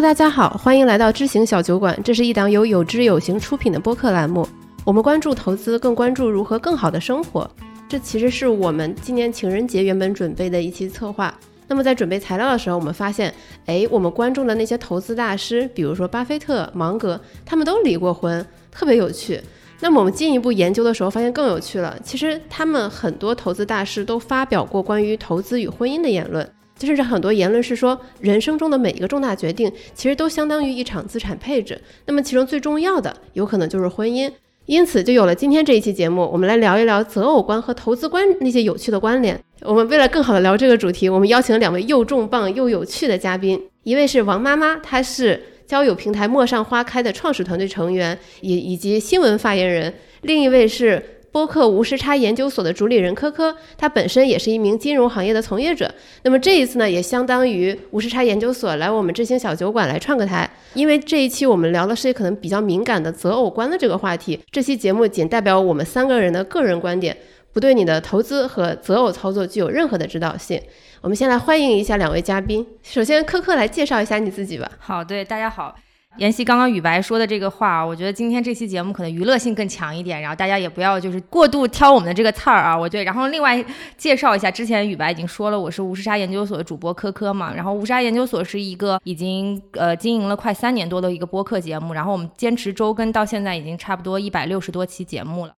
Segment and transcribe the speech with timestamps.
[0.00, 1.98] 大家好，欢迎来到知行小酒馆。
[2.04, 4.48] 这是一档由有知有行出品的播客栏目。
[4.84, 7.50] 我们关注投资，更关注如何更好的生活。
[7.88, 11.34] 这其实是我们今年情人节原本准备的一期策划。
[11.66, 13.34] 那么在准备材料的时候，我们发现，
[13.66, 19.40] 哎，我们关注的那些投资大师，比如说巴菲特、芒格，他们都离过婚，特别有趣。
[19.80, 21.98] 那么我们进一步研究的时候，发现更有趣了。
[22.04, 26.48] 其实他们很多投资大师都发表过关于投资与婚姻的言论。
[26.86, 31.80] 甚至很多言论是说，人生中的每一个重大决定，其实都相当于一场资产配置。
[32.06, 34.30] 那么其中最重要的，有可能就是婚姻。
[34.66, 39.38] 因此，就有了今天这一期节目，我们来聊一聊择偶观和投资观那些有趣的关联。
[39.62, 49.90] 我们为了更好的聊这个主题，我们邀请了两位又重磅又有趣的嘉宾，一位是王妈妈，她是交友平台陌上花开的创始团队成员，以以及新闻发言人；
[50.22, 51.02] 另一位是。
[51.30, 55.92] 播客无时差研究所的主理人科科，他本身也是一名金融行业的从业者。
[56.22, 60.48] 那么这一次呢，也相当于无时差研究所来我们知行小酒馆来串个台。
[60.74, 67.16] 因为这一期我们聊的是可能比较敏感的择偶观的这个话题，这期节目仅代表我们三个人的个人观点，
[67.52, 70.60] 不对你的投资和择偶操作具有任何的指导性。
[71.00, 72.66] 我们先来欢迎一下两位嘉宾。
[72.82, 74.70] 首先，科科来介绍一下你自己吧。
[74.78, 75.74] 好，对，大家好。
[76.18, 82.76] 妍希刚刚雨白说的这个话，我觉得今天这期节目可能娱乐性更强一点，然后大家也不要就是过度挑我们的这个刺儿啊。
[82.76, 83.64] 我对，然后另外
[83.96, 87.54] 介绍一下，之前雨白已经说了，我是无时差研究所的主播科科嘛。
[87.54, 95.52] 然后无时差研究所是一个已经呃经营了快三年多的一个播客节目，然后我们坚持周更到现在已经差不多一百六十多期节目了。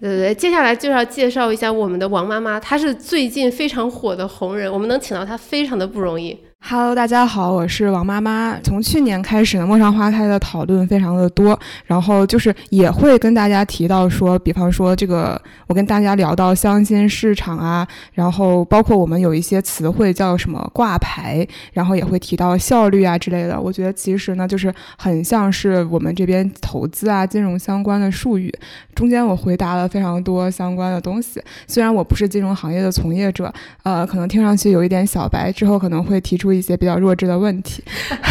[0.00, 6.38] 对对对，接下来就要介绍一下我们的王妈妈，她是最近非常火的红人，我们能请到她非常的不容易。
[6.66, 8.58] Hello，大家好，我是王妈妈。
[8.62, 23.60] 从去年开始呢，陌上花开的讨论非常的多，然后就是也会跟大家提到说，比方说这个，我跟大家聊到相亲市场啊，然后包括我们有一些词汇叫什么挂牌，然后也会提到效率啊之类的。
[23.60, 28.50] 我觉得其实呢，就是很像是我们这边投资啊、金融相关的术语。
[28.94, 33.52] 中间我回答了非常多相关的东西，虽然我不是金融行业的从业者，
[33.82, 36.53] 呃，可能听上去有一点小白，之后可能会提出。
[36.54, 37.82] 一些比较弱智的问题，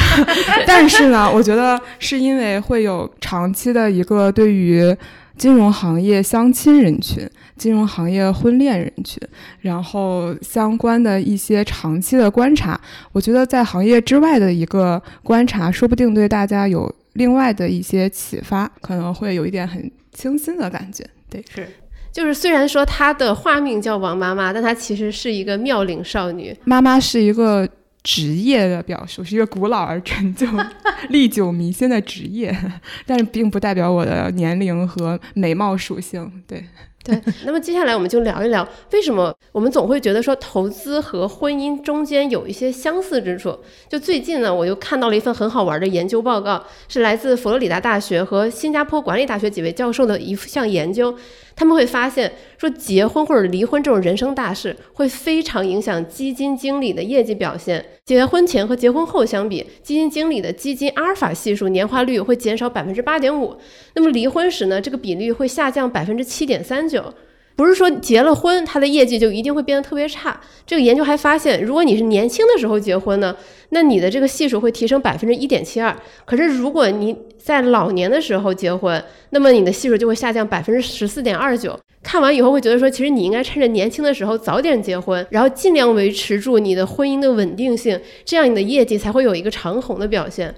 [0.66, 4.96] 但是呢，我觉得是因为会有长期的一个对于
[5.38, 9.20] 金融行业相亲人群、金融行业婚恋人群，
[9.62, 12.80] 然后相关的一些长期的观察，
[13.12, 21.04] 我觉得在行业之外的一个观察，说不定对大家有另外的一些启发，可能会有一点很清新的感觉。
[21.30, 21.68] 对，是。
[22.12, 26.56] 就是虽然说她的化名叫王妈妈，但她其实是一个妙龄少女。
[26.64, 27.68] 妈妈是一个。
[28.04, 30.46] 职业的表述是一个古老而陈旧、
[31.10, 32.56] 历久弥新的职业，
[33.08, 36.32] 但是并不代表我的年龄和美貌属性。
[36.46, 36.64] 对。
[37.04, 43.60] 对，那么接下来我们就聊一聊，为什么我们总会觉得说投资和婚姻中间有一些相似之处。
[43.90, 51.14] 就最近呢，我又看到了一份很好玩的研究报告，是来自佛罗里达大学和新加坡管理大学几位教授的一项研究。
[51.56, 57.86] 他们会发现说，结婚或者离婚这种人生大事，会非常影响基金经理的业绩表现。
[58.06, 63.56] 结婚前和结婚后相比，基金经理的基金阿尔法系数年化率会减少百分之八点五。
[63.96, 67.14] 那么离婚时呢，这个比率会下降百分之七点三九。
[67.56, 70.40] 不是说结了婚，他的业绩就一定会变得特别差。
[70.66, 73.36] 这个研究还发现，如果你是年轻的时候结婚呢，
[73.70, 75.96] 那你的这个系数会提升百分之一点七二。
[76.26, 81.78] 可是如果你在老年的时候结婚，那么你的系数就会下降百分之十四点二九。
[82.02, 90.54] 看完以后会觉得说，其实你应该趁着年轻的时候早点结婚，然后尽量维持住你的婚姻的稳定性，这样你的业绩才会有一个长虹的表现。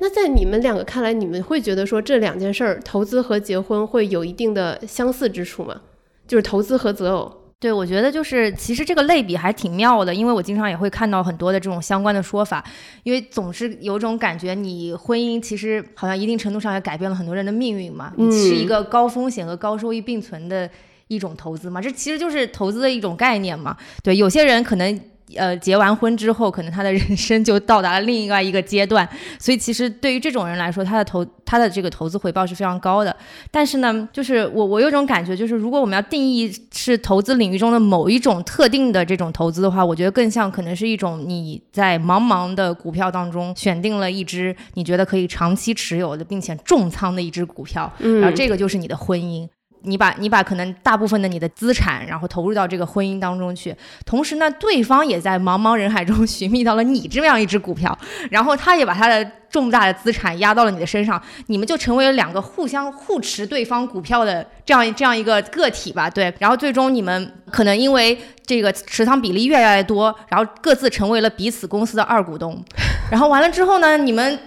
[0.00, 5.82] 那在你们两个看来，你们会觉得说这两件事儿，投资和结婚会有一定的相似之处吗？
[6.28, 12.62] 就是投资和择偶，对我觉得就是其实这个类比还挺妙的，因为我经常也会看到很多的这种相关的说法，
[13.02, 20.70] 因为总是有种感觉，你婚姻其实好像一定程度上也改变了很多人的命运嘛，是一个高风险和高收益并存的
[21.08, 23.76] 一种投资嘛，这其实就是投资的一种概念嘛。
[24.04, 25.00] 对，有些人可能。
[25.36, 29.08] 呃，结完婚之后，可能他的人生就到达了另外一个阶段，
[29.38, 33.14] 所以其实对于这种人来说，他的投他的这个投资回报是非常高的。
[33.50, 49.48] 但是呢，就是我我有种感觉，就是如果我们要定义是投资领域中的某一种特定的这种投资的话，我觉得更像可能是一种你在茫茫的股票当中选定了一只你觉得可以长期持有的，并且重仓的一只股票，然后这个就是你的婚姻。
[49.82, 57.96] 你把你把可能大部分的你的资产，然后投入到这个婚姻当中去，同时呢，对方也在茫茫人海中 寻觅到了你这样一只股票，
[58.30, 66.32] 然后他也把他的重大的资产压到了你的身上，你们就成为了两个互相互持对方股票的这样这样一个个体吧，对。
[66.38, 72.62] 然后最终你们可能因为这个持仓比例越来越多，然后各自成为了彼此公司的二股东。
[73.10, 74.38] 然后完了之后呢，你们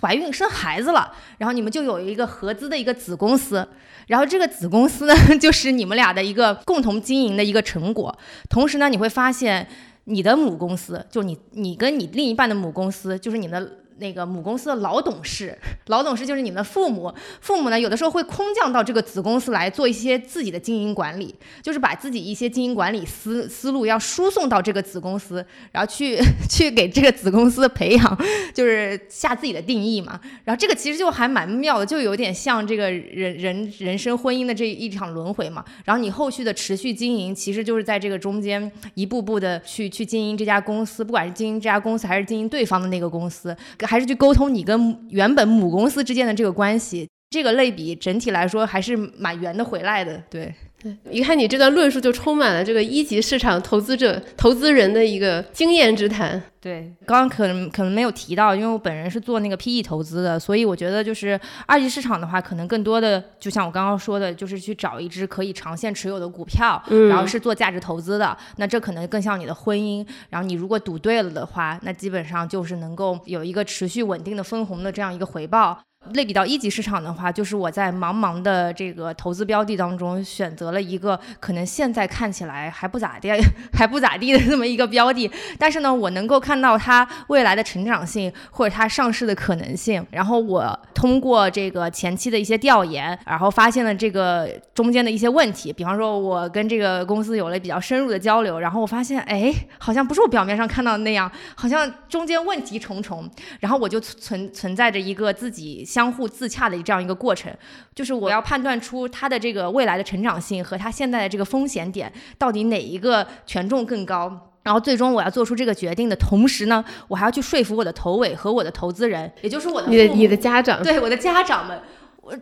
[0.00, 3.66] 怀孕生孩子了，然后你们就有一个合资的一个子公司。
[4.06, 8.16] 然后这个子公司呢， 就是你们俩的一个共同经营的一个成果。
[8.48, 9.66] 同时呢，你会发现
[10.04, 13.78] 你的母公司，就你你跟你另一半的母公司，就是你的。
[14.02, 15.56] 那个母公司的老董事，
[15.86, 17.10] 老董事就是你们的父母。
[17.40, 26.18] 父母呢，有的时候会空降到这个子公司来做一些自己的经营管理，就是把自己一些经营管理思思路要输送到这个子公司，然后去
[26.50, 28.18] 去给这个子公司培养，
[28.52, 30.20] 就是下自己的定义嘛。
[30.44, 35.64] 然后这个其实就还蛮妙的，就有点像这个人人人生婚姻的这一场轮回嘛。
[35.84, 43.56] 然后你后续的持续经营，其实就是在这个中间一步步的去去经营这家公司，不管是经营这家公司还是经营对方的那个公司。
[43.92, 50.54] 还是去沟通你跟原本母公司之间的这个关系，这个类比整体来说还是蛮圆的回来的，对。
[50.82, 56.42] 对，一看你这段论述就充满了这个一级市场投资者、投资人的一个经验之谈。
[56.60, 68.36] 对，刚刚可能可能没有提到，因为我本人是做那个 PE 投资的，所以我觉得就是二级市场的话，可能更多的就像我刚刚说的，就是去找一只可以长线持有的股票，然后是做价值投资的。
[68.56, 75.80] 那这可能更像你的婚姻，然后你如果赌对了的话，那基本上就是能够有一个持续稳定的分红的这样一个回报。
[76.14, 83.30] 类比到一级市场的话，就是我在茫茫的这个投资标的当中选择了一个可能现在看起来还不咋地、
[83.72, 90.04] 还不咋地的这么一个标的，但是呢，我能够看到它未来的成长性或者它上市的可能性。
[90.10, 95.72] 然后我通过这个前期的一些调研，然后发现了这个中间的一些问题。
[95.72, 103.30] 比方说，我跟这个公司有了比较深入的交流，然后我发现，哎，好像不是我表面上看到的那样，好像中间问题重重。
[103.60, 105.86] 然后我就存存在着一个自己。
[105.92, 107.52] 相互自洽的这样一个过程，
[107.94, 121.82] 就是我要判断出它的这个未来的成长性和它现在的这个风险点到底哪一个权重更高，然后最终我要做出这个决定的同时呢，我还要去说服我的头尾和我的投资人，也就是我的你的你的家长，对我的家长们，我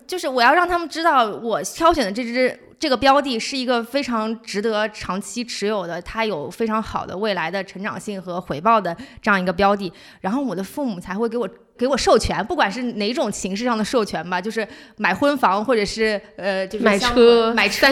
[0.06, 2.58] 就是我要让他们知道我挑选的这只。
[2.80, 9.92] 这个标的是一个非常值得长期持有的，它有非常好的未来的成长性和回报的这样一个标的，
[10.22, 11.46] 然后我的父母才会给我
[11.76, 14.66] 给我授权，不管是哪种形式上的授权吧，就是
[14.96, 17.86] 买婚房或者是呃，就是买车、买车，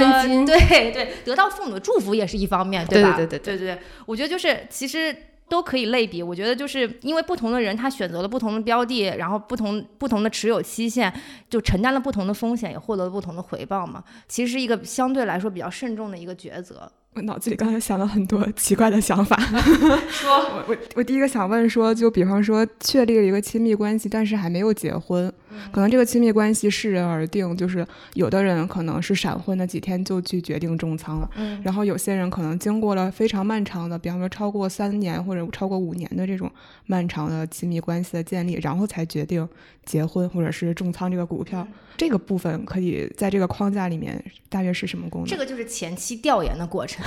[0.47, 3.13] 对对，得到父母的祝福也是一方面，对吧？
[3.15, 5.15] 对对对对对，我觉得就是其实。
[5.49, 11.13] 都可以类比，我觉得就是因为不同的人他选择了不同的标的，然后不同不同的持有期限，
[11.49, 14.03] 就承担了不同的风险，也获得了不同的回报嘛。
[14.29, 16.91] 其实是一个相对来说比较慎重的一个抉择。
[17.19, 19.37] 我脑子里刚才想了很多奇怪的想法。
[20.09, 25.33] 说，我我我第一个想问说，就比方说确立了一个亲密关系，但是还没有结婚，
[25.73, 27.85] 可能这个亲密关系视人而定，就是
[28.15, 36.49] 有的人可能是闪婚的几天就去决定重仓了，嗯，然后有些人可能经过了非常漫长的，比方说超过三年或者超过五年的这种
[36.87, 39.49] 漫长的亲密关系的建立，然后才决定
[39.85, 41.67] 结婚或者是重仓这个股票。
[41.97, 45.29] 这个部分可以在这个框架里面大约是什么功能？
[45.29, 47.05] 这个就是前期调研的过程。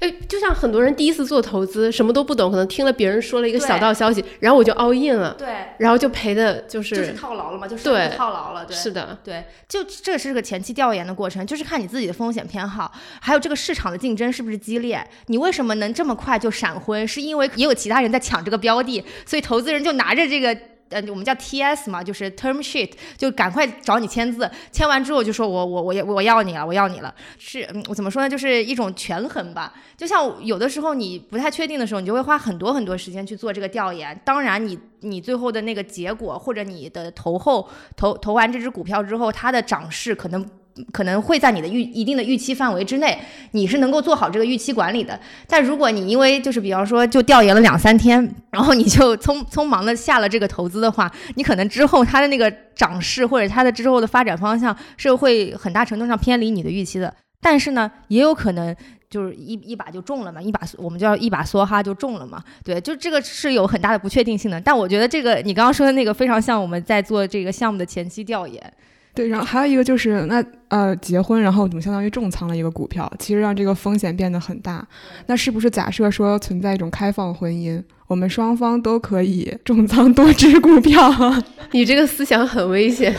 [0.00, 5.46] 哎，就像很多人第一次做投资，什么都不懂，可能听了别人说了一个小道消息，然后我就 all in 了，对，
[5.78, 7.84] 然后就赔的就是就是套牢了嘛，就是
[8.16, 12.90] 套牢了，对，是的，对，就这是个前期调研的过程，就是看你自己的风险偏好，
[13.20, 17.06] 还有这个市场的竞争是不是激烈，你为什么能这么快就闪婚？
[17.06, 20.58] 是因为也有其他人在抢这个标的，所以投资人就拿着这个。
[20.92, 28.28] 呃，我们叫 T.S 嘛，就是 term sheet，就赶快找你签字，签完之后就说我我我要我要你了，我要你了，是嗯我怎么说呢？
[28.28, 29.72] 就是一种权衡吧。
[29.96, 34.20] 就像有的时候你不太确定的时候，你就会花很多很多时间去做这个调研。
[34.24, 40.48] 当然，你你最后的那个结果，或者你的投后投投完这只股票之后，它的涨势可能。
[40.92, 43.18] 可能会在你的预一定的预期范围之内，
[43.50, 45.18] 你是能够做好这个预期管理的。
[45.46, 57.14] 但如果你因为就是比方说就调研了两三天，然后你就 匆匆忙的下了这个投资的话，你可能之后它的那个涨势或者它的之后的发展方向是会很大程度上偏离你的预期的。
[57.40, 58.74] 但是呢，也有可能
[59.10, 62.42] 就是一一把就中了嘛，一把我们叫一把梭哈就中了嘛。
[62.64, 64.60] 对，就这个是有很大的不确定性的。
[64.60, 68.72] 但我觉得这个你刚刚说的那个非常像我们在做这个项目的前期调研。
[69.14, 74.86] 对，然后还有一个就是那呃结婚，然后你们相当于重仓了一个股票，其实让这个风险变得很大。
[75.26, 81.12] 那是不是假设说存在一种开放婚姻，我们双方都可以重仓多只股票？
[81.72, 83.14] 你这个思想很危险。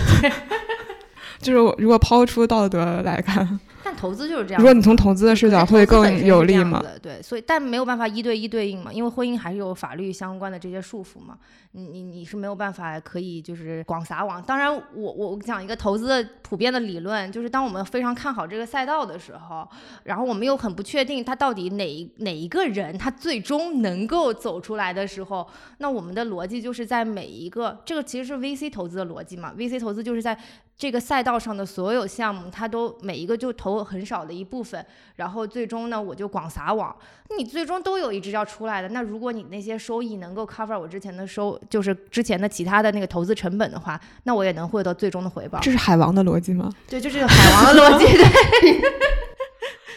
[1.40, 4.62] 就是如果抛出道德来看，但投资就是这样。
[4.62, 6.82] 如果你从投资的视角会更有利吗？
[7.02, 11.38] 对，所以但没有办法一对一对应嘛，因为婚姻还是有法律相关的这些束缚嘛。
[11.76, 14.42] 你你你是没有办法可以就是广撒网。
[14.42, 19.68] 当然，我我讲一个投资的普遍的理论，就是当我们非常看好这个赛道的时候，
[20.04, 25.48] 然后我们又很不确定它到底哪哪一个人他最终能够走出来的时候，
[25.80, 30.38] 那我们的逻辑就是在每一个这个其实是 VC 投资的逻辑嘛，VC 投资就是在。
[30.76, 36.94] 这个赛道上的所有项目，它都每一个就投很少的一部分，然后最终呢，我就广撒网。
[37.38, 38.90] 你最终都有一只要出来的。
[38.90, 45.60] 那如果你那些收益能够 cover 我之前的收，就是之前的其他的那个投资成本的话，那我也能获得最终的回报。
[45.62, 46.70] 这是海王的逻辑吗？
[46.90, 48.06] 对，就是海王的逻辑。
[48.06, 48.82] 对。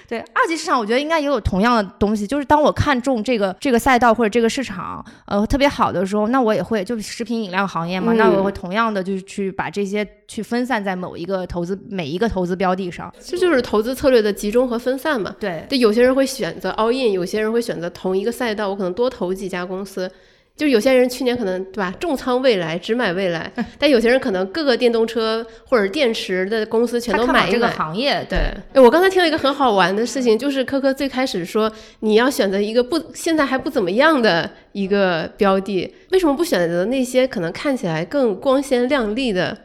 [0.08, 2.26] 对二级市场，我觉得应该也有同样的东西。
[2.26, 13.12] 就是当我看中这个这个赛道或者这个市场，呃，特别好的时候，那我也会就是食品饮料行业嘛，那我会同样的就是去把这些去分散在某一个投资每一个投资标的上。
[13.20, 15.34] 这就是投资策略的集中和分散嘛。
[15.40, 20.10] 对，对，有些人会选择 all in，有些人会选择同一个赛道，我可能多投几家公司。
[20.56, 28.24] 就有些人去年可能对吧，重仓未来，只买未来， 但有些人可能各个电动车或者电池的公司全都买这个行业。
[28.28, 28.38] 对，
[28.72, 31.70] 哎，我刚才听了一个很好玩的事情，就是科科最开始说
[32.00, 39.56] 你要选择一个不现在还不怎么样的一个标的，为什么不选择那些可能看起来更光鲜亮丽的？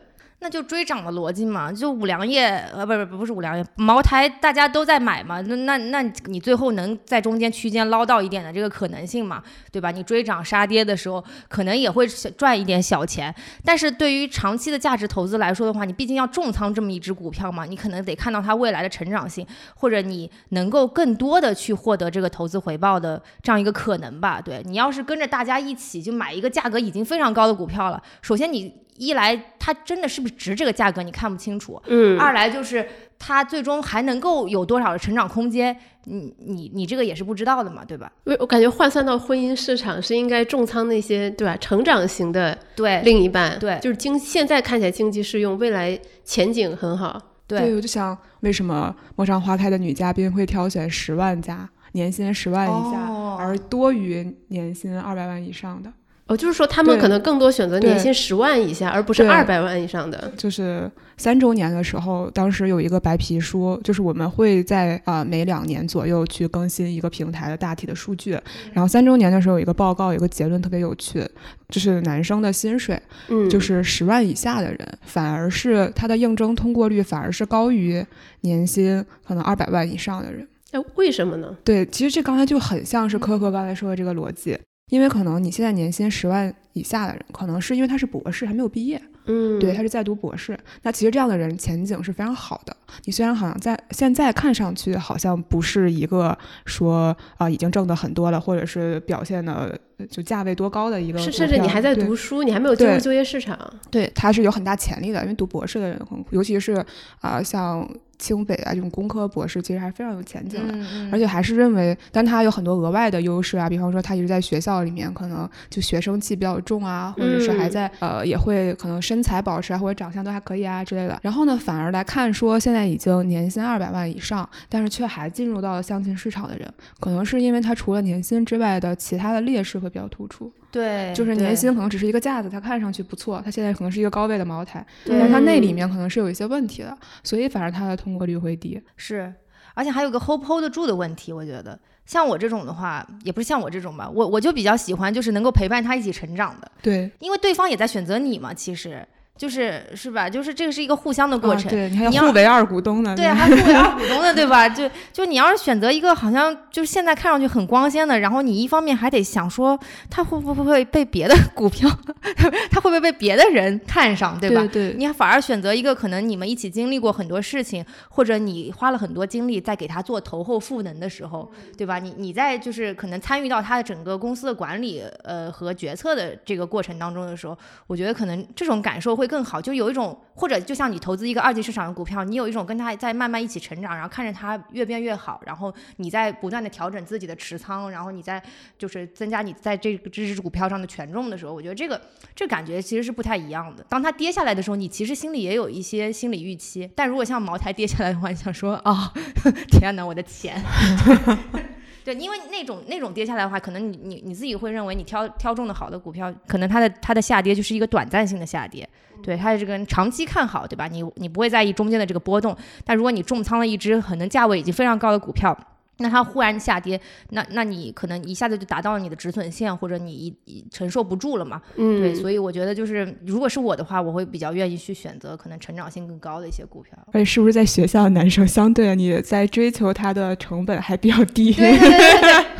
[0.44, 9.92] 那就追涨的逻辑嘛，就五粮液，呃，不不不是五粮液，茅台大家都在买嘛，那那那你最后能在中间区间捞到一点的这个可能性嘛，对吧？
[9.92, 13.34] 你追涨杀跌的时候，可能也会赚一点小钱，
[13.64, 19.46] 但是对于长期的价值投资来说的话，你毕竟要重仓这么一只股票嘛，你可能得看到它未来的成长性，
[19.76, 24.42] 或者你能够更多的去获得这个投资回报的这样一个可能吧。
[24.42, 28.82] 对你要是跟着大家一起就买一个价格已经非常高的股票了，首先你。
[29.02, 31.82] 一来，它真的是不是值这个价格，你看不清楚。
[31.88, 32.20] 嗯。
[32.20, 38.12] 二来就是它最终还能够有多少的成长空间，你你你这个也是不知道的嘛，对吧？
[38.26, 41.58] 我我感觉换算到婚姻市场是应该重仓那些对吧？
[41.58, 47.20] 成长型的对另一半，对，就是经现在看起来经济适用，未来前景很好。
[47.48, 53.00] 对，我就想为什么陌上花开的女嘉宾会挑选十万加年薪十万以下，
[53.40, 55.92] 而多于年薪二百万以上的？
[56.32, 60.32] 哦，就是说他们可能更多选择年薪十万以下，而不是二百万以上的。
[60.38, 68.32] 就是三周年的时候，当时有一个白皮书，就是我们会在啊每两年左右去更新一个平台的大体的数据。
[68.72, 71.22] 然后三周年的时候有一个报告，有个结论特别有趣，
[71.68, 72.98] 就是男生的薪水，
[73.28, 78.02] 嗯，就是十万以下的人，反而是他的应征通过率反而是高于
[78.40, 80.48] 年薪可能二百万以上的人。
[80.72, 81.58] 哎，为什么呢？
[81.66, 84.58] 对，其实这刚才就很像是科科刚才说的这个逻辑。
[84.92, 90.58] 因为可能你现在年薪十万以下的人，可能是因为他是博士还没有毕业，嗯，对，他是在读博士。
[90.82, 92.76] 那其实这样的人前景是非常好的。
[93.06, 99.80] 你虽然好像在现在看上去好像不是一个说啊已经挣得很多了，或者是表现的
[100.10, 103.58] 就价位多高的一个，甚至你还在读书，你还没有进入就业市场，
[103.90, 105.22] 对，他是有很大潜力的。
[105.22, 105.98] 因为读博士的人，
[106.32, 106.86] 尤其是
[107.22, 107.90] 啊像。
[108.22, 121.20] 清北啊，这种工科博士其实还是非常有前景的，而且还是认为，但他有很多额外的优势啊，比方说他一直在学校里面，可能就学生气比较重啊，或者是还在呃，也会可能身材保持啊，或者长相都还可以啊之类的。
[121.24, 130.52] 然后呢，反而来看说现在已经年薪二百万以上，但是却还进入到了相亲市场的人，可能是因为他除了年薪之外的其他的劣势会比较突出。
[130.72, 138.82] 对，就是年薪可能只是一个架子，它看上去不错，它现在可能是一个高位的茅台，但是它那里面可能是有一些问题的，所以反而它的通过率会低。
[138.96, 139.34] 是，
[139.74, 149.06] 而且还有个 hold hold 得住的问题，我觉得像我这种的话，也不是像我这种吧，我我就比较喜欢就是能够陪伴他一起成长的，对，因为对方也在选择你嘛，其实。
[149.38, 150.30] 就是是吧？
[150.30, 151.70] 就是这个是一个互相的过程。
[151.70, 153.16] 对，你还要互为二股东呢。
[153.16, 154.70] 对，还互为二股东呢，对吧？
[154.70, 161.90] 就就你要是选择一个好像就是现在看上去很光鲜的，然后你一方面还得想说他会不会被别的股票，
[162.70, 164.68] 他会不会被别的人看上，对吧？
[164.72, 164.94] 对。
[164.98, 171.98] 你反而选择一个可能你们一起经历过很多事情，或者你花了很多精力在给他做投后赋能的时候，对吧？
[171.98, 177.58] 你你在就是可能参与到他的整个公司的管理呃和决策的这个过程当中的时候，
[177.88, 179.32] 我觉得可能这种感受会。
[179.32, 188.44] 更好，就有一种，或者就像你投资一个二级市场的股票，你有一种跟它在慢慢一起成长，然后看着它越变越好，然后你在不断的调整自己的持仓，然后你在
[188.78, 192.02] 就是增加你在这个这只股票上的权重的时候，我觉得这个
[192.36, 193.86] 这感觉其实是不太一样的。
[193.88, 199.14] 当它跌下来的时候，你其实心里也有一些心理预期，但如果像茅台跌下来的话，你想说啊，
[199.72, 200.62] 天哪，我的钱。
[202.04, 208.90] 对，因为那种那种跌下来的话，可能你你你自己会认为你挑挑中的好的股票，可能它的它的下跌就是一个短暂性的下跌，
[209.24, 210.88] 对，它是这个长期看好，对吧？
[210.88, 215.58] 你你不会在意中间的这个波动，但如果你重仓了一只可能价位已经非常高的股票。
[215.98, 217.00] 那它忽然下跌，
[217.30, 220.34] 那那你可能一下子就达到了你的止损线，或者你
[220.72, 221.62] 承受不住了嘛？
[221.76, 226.98] 嗯，对，所以我觉得就是，如果是我的话，我会比较愿意去选择可能成长性更高的一些股票。
[227.14, 231.54] 而且是不是在学校，男生相对你在追求它的成本还比较低？
[231.54, 231.98] 对对对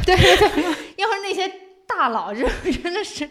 [0.06, 0.64] 对对，
[0.98, 1.52] 要是那些
[1.88, 3.28] 大佬，这真的是。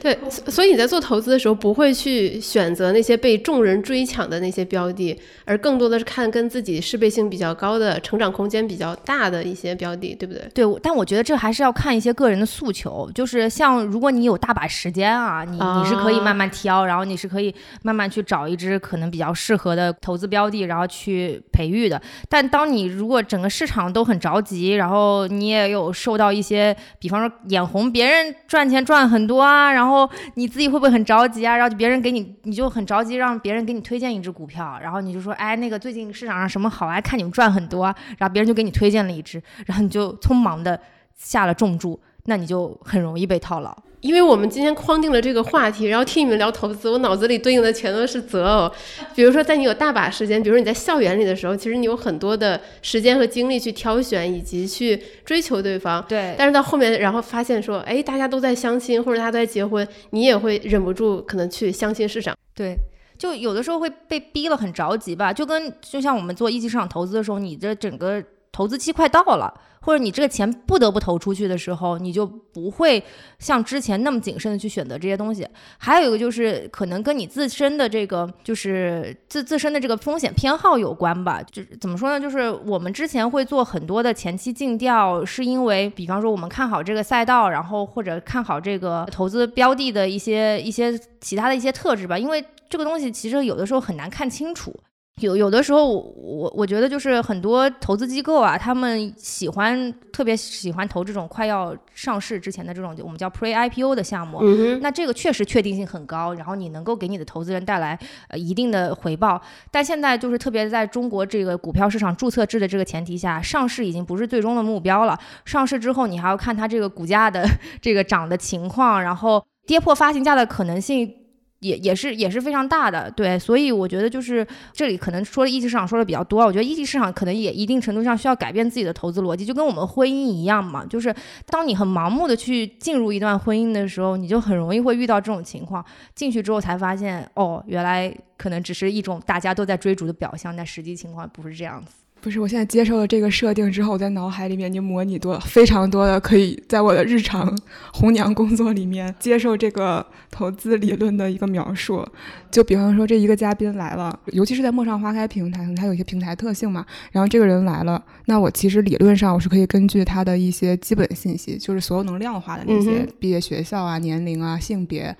[0.00, 10.48] 对，所以你在做投资的时候，不会去选择那些被众人追抢的那些标的，而更多的是看跟自己适配性比较高的、成长空间比较大的一些标的，对不对？
[10.54, 13.10] 对，但我觉得这还是要看一些个人的诉求。
[13.12, 17.52] 就是像如果你有大把时间啊，你你是可以慢慢挑，然后你是可以
[17.82, 22.00] 慢慢去找一只可能比较适合的投资标的，然后去培育的。
[22.28, 29.87] 但当你如果整个市场都很着急，然后你也有受到一些，比方说眼红别人赚钱赚很多啊，然后。
[29.88, 31.56] 然后你自己会不会很着急啊？
[31.56, 37.00] 然后别人给你，你就很着急，让别人给你推荐一只股票，然后你就说，哎，那个最近市场上什么好啊？
[37.00, 37.86] 看你们赚很多，
[38.18, 40.78] 然后别人就给你推荐了一只，然后你就匆忙的
[41.14, 43.74] 下了重注，那你就很容易被套牢。
[44.00, 48.72] 因为我们今天框定了这个话题，然后听你们聊投资，我脑子里对应的全都是择偶。
[49.14, 56.04] 比如说，在你有大把时间，比如说你在校园里的时候，其实你有很多的时间和精力去挑选以及去追求对方。
[56.08, 56.34] 对。
[56.38, 62.36] 但是到后面，然后发现说，哎，大家都在相亲或者大家都在结婚，你也会忍不住可能去相亲市场。
[62.54, 62.76] 对。
[63.18, 65.32] 就有的时候会被逼了，很着急吧？
[65.32, 68.22] 就跟就像我们做一级市场投资的时候，你的整个。
[68.50, 69.52] 投资期快到了，
[69.88, 73.02] 或者你这个钱不得不投出去的时候，你就不会
[73.38, 75.48] 像之前那么谨慎的去选择这些东西。
[75.78, 81.42] 还有一个就是，可能跟你自身的这个就是自自身的这个风险偏好有关吧。
[81.50, 82.20] 就是怎么说呢？
[82.20, 92.18] 就是我们之前会做很多的前期尽调，是因为比方说我们看好这个赛道，然后或者看好这个投资标的的一些一些其他的一些特质吧。
[92.18, 94.78] 因为这个东西其实有的时候很难看清楚。
[95.20, 104.40] 有有的时候，我我觉得就是很多投资机构啊，他们喜欢特别喜欢投这种快要上市之前的这种我们叫 pre IPO 的项目。
[104.80, 109.40] 那这个确实确定性很高，然后你能够给你的投资人带来呃一定的回报。
[109.70, 115.18] 但现在就是特别在中国这个股票市场注册制的这个前提下，上市已经不是最终的目标了。
[115.44, 117.44] 上市之后，你还要看它这个股价的
[117.82, 121.12] 这个涨的情况，然后跌破发行价的可能性。
[121.60, 131.14] 也也是也是非常大的，对，所以我觉得就是这里可能说一级市场说的比较多，我觉得一级市场可能也一定程度上需要改变自己的投资逻辑，就跟我们婚姻一样嘛，就是
[131.46, 141.92] 当你很盲目的去进入一段婚姻的时候，你就很容易会遇到这种情况，进去之后才发现，哦，原来可能只是一种大家都在追逐的表象，但实际情况不是这样子。
[142.20, 147.56] 不是，我现在接受了这个设定之后，我在脑海里面已经模拟多了非常多的，可以在我的日常
[147.94, 152.06] 红娘工作里面接受这个投资理论的一个描述。
[152.50, 156.84] 就比方说，这一个嘉宾来了，尤其是在陌上花开平台，它有一些平台特性嘛。
[157.12, 165.16] 然后这个人来了，那我其实理论上我是可以根据他的一些基本信息，就是所有能量化的那些毕业学校啊、年龄啊、性别。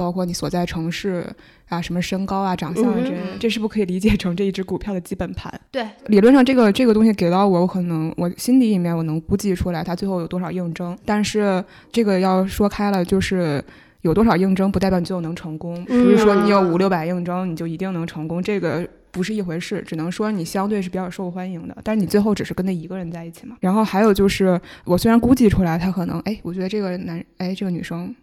[0.00, 1.26] 包括你所在城市
[1.68, 5.52] 啊，什么身高啊、长相啊，这这是不可以理解成这一只股票的基本盘。
[5.70, 10.96] 对，理论上这个这个东西给到我，我可能我心底里面我能估计出来它最后有多少应征。
[11.04, 13.62] 但是这个要说开了，就是
[14.00, 19.84] 有多少应征不代表你最后能成功，不是说你有五六百应征你就一定能成功，这个不是一回事。
[19.86, 23.54] 只能说你相对是比较受欢迎的，但是你最后只是跟那一个人在一起嘛。
[23.60, 28.14] 然后还有就是，我虽然估计出来他可能，哎，我觉得这个男，哎，这个女生。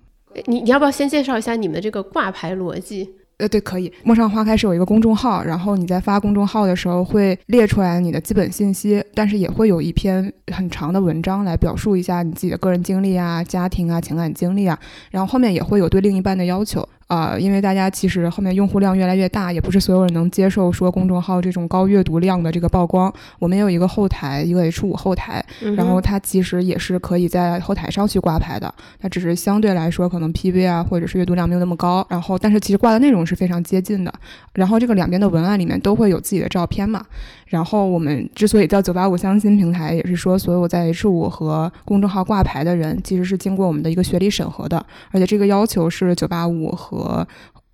[0.46, 3.10] 你你要不要先介绍一下你们的这个挂牌逻辑？
[3.38, 3.92] 呃，对，可以。
[4.04, 14.80] 陌上花开是有一个公众号，然后你在发公众号的时候会列出来你的基本信息，但是也会有一篇很长的文章来表述一下你自己的个人经历啊、家庭啊、情感经历啊，
[15.12, 16.88] 然后后面也会有对另一半的要求。
[17.08, 23.12] 啊，因为大家其实后面用户量越来越大，也不是所有人能接受说公众号这种高阅读量的这个曝光。
[23.40, 25.44] 我们有一个后台，一个 H 五后台，
[25.78, 28.74] 然后它其实也是可以在后台上去挂牌的。
[29.00, 32.06] 它只是相对来说可能 PV 啊，或者是阅读量没有那么高。
[32.10, 34.14] 然后，但是其实挂的内容是非常接近的。
[34.54, 37.06] 然后这个两边的文案里面都会有自己的照片嘛。
[37.48, 47.26] 然后我们之所以叫九八五相亲平台，也是说所有在 H 五和公众号挂牌的人，其实是经过我们的一个学历审核的，而且这个要求是九八五和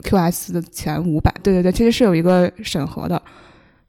[0.04, 1.34] QS 的前五百。
[1.42, 3.20] 对对对，其实是有一个审核的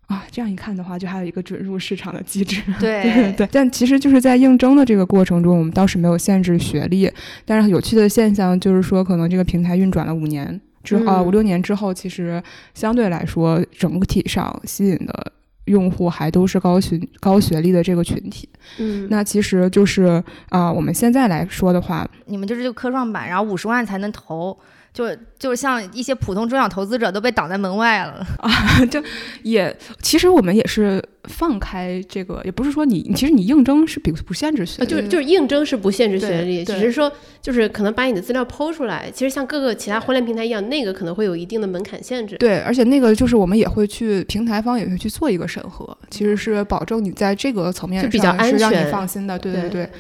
[0.07, 0.25] 啊。
[0.31, 2.62] 这样一看的话，就还有一个准入市场的机制。
[2.81, 3.49] 对对对。
[3.53, 7.12] 但其实就是在应征的这个过程中，我们倒是没有限制学历。
[7.44, 12.42] 但是有趣的现象就是说，可能这个平台运转了五年之后，五六年之后，其实
[12.73, 15.33] 相对来说整体上吸引的。
[15.66, 18.48] 用户还都是高学高学历的这个群体。
[18.79, 24.57] 嗯，那其实就是啊、我们现在来说的话，你们就是这个科创板，然后五十万才能投，
[24.94, 25.04] 就
[25.37, 29.02] 就像一些普通中小投资者都被挡在门外了 啊，就。
[29.42, 37.11] 也其实我们也是放开这个，也不是说你其实你应征是不不限制学呃，历，就是就是应征是不限制学历，只是说
[37.42, 39.11] 就是可能把你的资料剖出来。
[39.12, 42.37] 其实像各个其他婚恋平台一样，那个可能会有一定的门槛限制。
[42.38, 49.90] 对，而且那个就是我们也会去平台方也会去做一个审核，其实是保证你在这个层面就比较安全让你放心的，对对对对。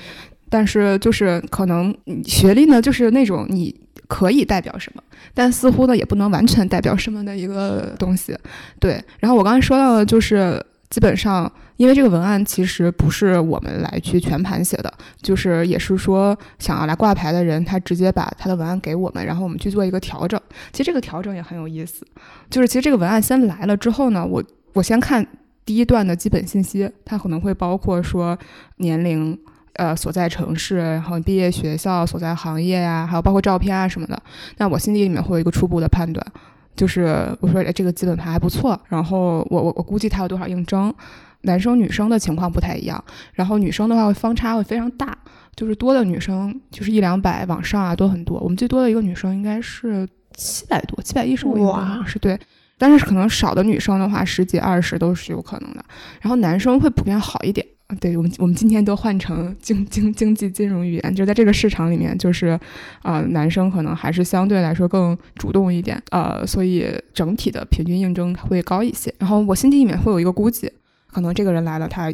[0.48, 3.74] 但是就是可能嗯学历呢，就是那种你
[4.08, 8.36] 可以代表什么，但似乎呢也不能完全代表什么的一个东西。
[8.78, 11.50] 对，然后我刚才说到的就是基本上。
[11.76, 20.40] 因为这个文案其实不是我们来去全盘写的，就是也是说想要来挂牌的人，他直接把他的文案给我们，然后我们去做一个调整。
[20.70, 22.06] 其实这个调整也很有意思，
[22.48, 24.40] 就是其实这个文案先来了之后呢，我
[24.72, 25.26] 我先看
[25.64, 28.38] 第一段的基本信息，它可能会包括说
[28.76, 29.36] 年龄。
[29.74, 34.20] 呃，所在城市，然后毕业学校、所在行业呀、还有包括照片啊什么的，
[34.58, 36.24] 那我心里里面会有一个初步的判断，
[36.76, 40.94] 就是我说，哎，这个基本盘还不错，然后我我我估计他有多少应征，
[41.42, 45.16] 男生女生的情况不太一样，然后女生的话会方差会非常大，
[45.56, 48.38] 就是多的女生就是一两百往上啊，多很多。
[48.40, 52.38] 我们最多的一个女生应该是七百多，七百一十五，哇是对。
[52.76, 55.84] 但是可能少的女生的话，十几二十都是有可能的。
[56.20, 57.64] 然后男生会普遍好一点。
[57.86, 62.58] 啊对我们，我们今天都换成经经经济金融语言，就在这个市场里面，就是，
[63.02, 69.14] 呃，男生可能还是相对来说更主动一点，呃，所以整体的平均应征会高一些。
[69.18, 70.72] 然后我心底里面会有一个估计，
[71.12, 72.10] 可能这个人来了，他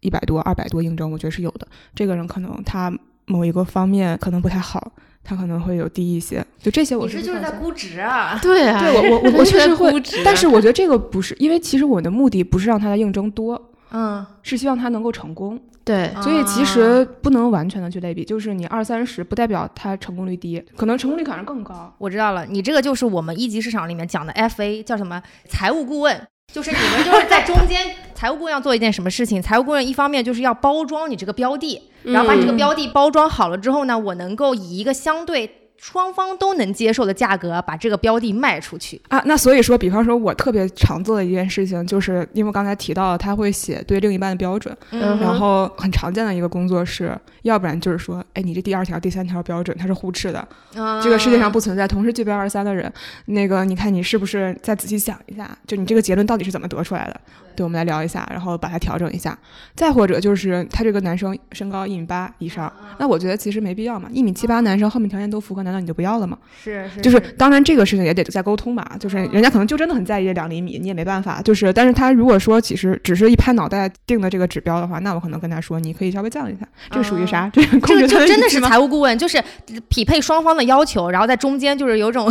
[0.00, 1.66] 一百多、二百多应征，我觉得是有的。
[1.94, 2.92] 这个人可能他
[3.24, 4.92] 某一个方面可能不太好，
[5.24, 6.44] 他可能会有低一些。
[6.60, 8.38] 就这些我你这就是在估值啊！
[8.42, 15.58] 对啊， 对我我我我确实会估值啊但是我觉得这个不是，因为其实我的目的不是让他的应征多，嗯，是希望他能够成功。
[15.82, 21.94] 对啊所以其实不能完全的去类比，就是你二三十不代表他成功率低，可能成功率可能更高。
[21.98, 29.40] 我知道了，你这个就是我们一级市场里面讲的 FA，叫什么财务顾问，就是你们就是在中间，财务顾问要做一件什么事情？
[29.40, 39.00] 财务顾问一方面就是要包装你这个标的，然后把你这个嗯标的包装好了之后呢，我能够以一个相对双方都能接受的价格把这个标的卖出去。
[39.08, 50.46] 啊，那所以说，比方说，我特别常做的一件事情，就是因为刚才提到，他会写对另一半的标准，嗯然后很常见的一个工作是，要不然就是说，哎，你这第二条、第三条标准它是互斥的，
[51.02, 52.92] 这个世界上不存在同时具备二三的人。
[53.26, 57.20] 那个，你看你是不是再仔细想一下，就你这个结论到底是怎么得出来的？
[57.56, 59.36] 对，我们来聊一下，然后把它调整一下。
[59.74, 66.36] 再或者就是他这个男生身高一米八以上，那我觉得其实没必要嘛，一米七八男生后面条件都符合，难道你就不要了吗？
[66.62, 71.40] 是是就是当然这个事情也得再沟通吧，就是人家可能就真的很在意这两厘米，你也没办法。
[71.42, 77.48] 就是，但是他如果说其实只是一拍脑袋定的这个指标的话，那我可能跟他说，你可以稍微降一下，这属于啥？
[77.52, 79.42] 这个控制他就真的是财务顾问，就是
[79.88, 82.30] 匹配双方的要求，然后在中间就是有种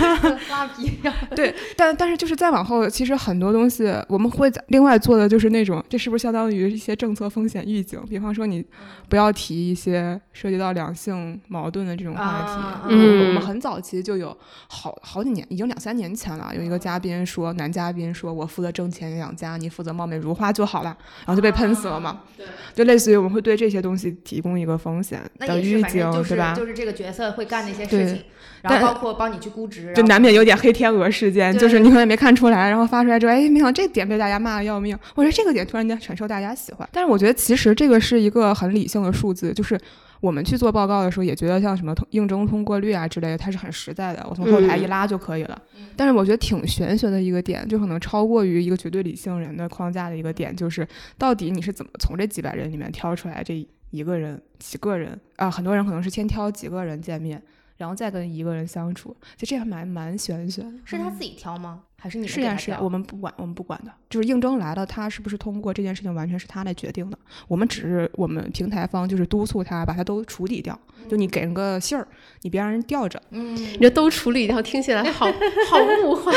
[0.50, 0.98] 拉皮。
[1.34, 8.00] 对，但但是就是再往后，其实很多东西我们会在另外做的就是那种，这是不是相当于一些政策风险预警？
[8.08, 8.64] 比方说你
[9.08, 12.50] 不要提一些涉及到两性矛盾的这种话题。
[12.50, 14.36] 啊我们很早期就有
[14.68, 22.22] 好好几年，已经两三年前了，有一个嘉宾说，男嘉宾说我负责挣钱养家，你负责貌美如花就好了，然后就被喷死了嘛。
[22.36, 26.54] 对，就类似于我们会对这些东西提供一个风险的预警是对吧？
[26.54, 28.24] 就是这个角色会干的一些事情，
[28.68, 36.88] 然后但包括帮你去估值，就难免有点黑天鹅事件，就是你可能也没看出来，然后发出来之后，哎，没想到这点被大家骂的要命，我说这个点突然间很受大家喜欢。
[36.92, 39.78] 但是我觉得其实这个是一个很理性的数字，就是
[40.20, 45.60] 我们去做报告的时候也觉得像什么通应征通过率啊之类的，它是很实在的，我从后台一拉就可以了。
[45.94, 55.50] 但是我觉得挺玄学的一个点，就可能超过于一个绝对理性人的框架的一个点，就是到底你是怎么从这几百人里面挑出来这一个人、几个人啊？
[55.50, 57.40] 很多人可能是先挑几个人见面。
[57.76, 60.64] 然后再跟一个人相处，就这样蛮蛮玄学。
[60.84, 61.82] 是他自己挑吗？
[61.98, 67.18] 还是你们是呀是呀，我们不管，我们不管的，就是应征来了，他是不是通过这件事情完全是他来决定的。
[67.48, 72.06] 我们只是我们平台方就是督促他把他都处理掉，就你给人个信儿，
[72.42, 73.20] 你别让人吊着。
[73.30, 75.26] 嗯，你这都处理掉，听起来好
[75.70, 76.30] 好物化，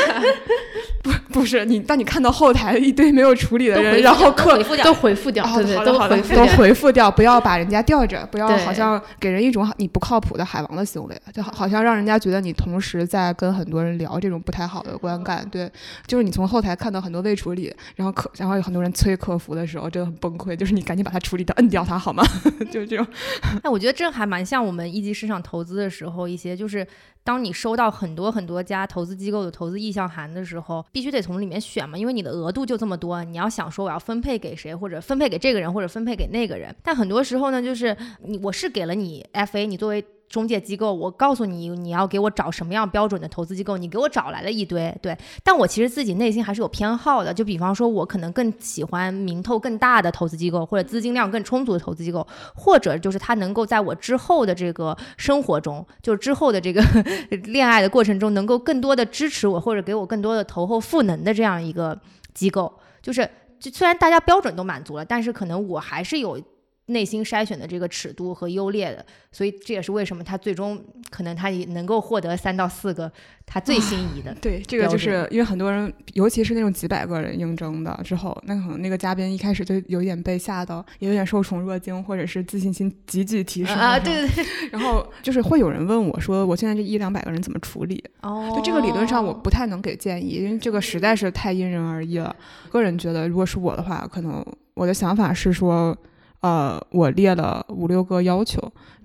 [1.02, 6.46] 不不是你，当你看到后台一堆没有处理的人，然后掉客都回复掉都回复掉，哦对对，都回复掉。
[6.56, 15.48] 回复掉，不要把人家吊着，不要好像给人一种你不靠谱的海王的行为，就好好像让人家觉得你同时在跟很多人聊这种不太好的观感。
[15.50, 15.72] 对对，
[16.06, 17.59] 就是你从后台看到很多未处理，
[17.96, 20.54] 然后客，然后有很多人催客服的时候，真的很崩溃。
[20.54, 22.22] 就是你赶紧把它处理掉，摁掉它好吗？
[22.70, 23.06] 就这种。
[23.62, 26.86] 哎，我觉得这还蛮像我们一级市场投资的时候，一些就是
[27.24, 36.74] 当你收到很多很多家投资机构的投资意向函的时候，必须得从里面选嘛，因为你的额度就这么多，你要想说我要分配给谁，或者分配给这个人，或者分配给那个人。
[36.82, 40.04] 但很多时候呢，就是你我是给了你 FA，你作为。
[40.30, 47.34] 中介机构，我告诉你，你要给我找什么样标准的投资机构，你给我找来了一堆，对，但我其实自己内心还是有偏好的。
[47.34, 56.80] 就比方说，我可能更喜欢名头更大的投资机构，或者资金量更充足的投资机构，或者就是他能够在我之后的这个生活中，就是之后的这个
[57.46, 62.00] 恋爱的过程中，能够更多的支持我，或者给我更多的投后赋能的这样一个
[62.32, 62.72] 机构。
[63.02, 66.40] 就是，就虽然大家标准都满足了，但是可能我还是有。
[66.90, 73.10] 内心筛选的这个尺度和优劣的，所以这也是为什么他最终可能他也能够获得三到四个
[73.46, 74.34] 他最心仪的。
[74.40, 83.98] 对，这个就是因为很多人，尤其是那种几百个人应征的之后，那可能那个嘉宾一开始就有点被吓到，也有点受宠若惊，或者是自信心急剧提升啊。
[83.98, 84.46] 对对对。
[84.70, 88.52] 然后就是会有人问我说：“我现在这一两百个人怎么处理？”哦。
[88.54, 92.34] 就这个理论上我不太能给建议，因为这个实在是太因人而异了。
[92.68, 95.96] 个人觉得，如果是我的话，可能我的想法是说。
[96.40, 98.60] 呃，我列了五六个要求，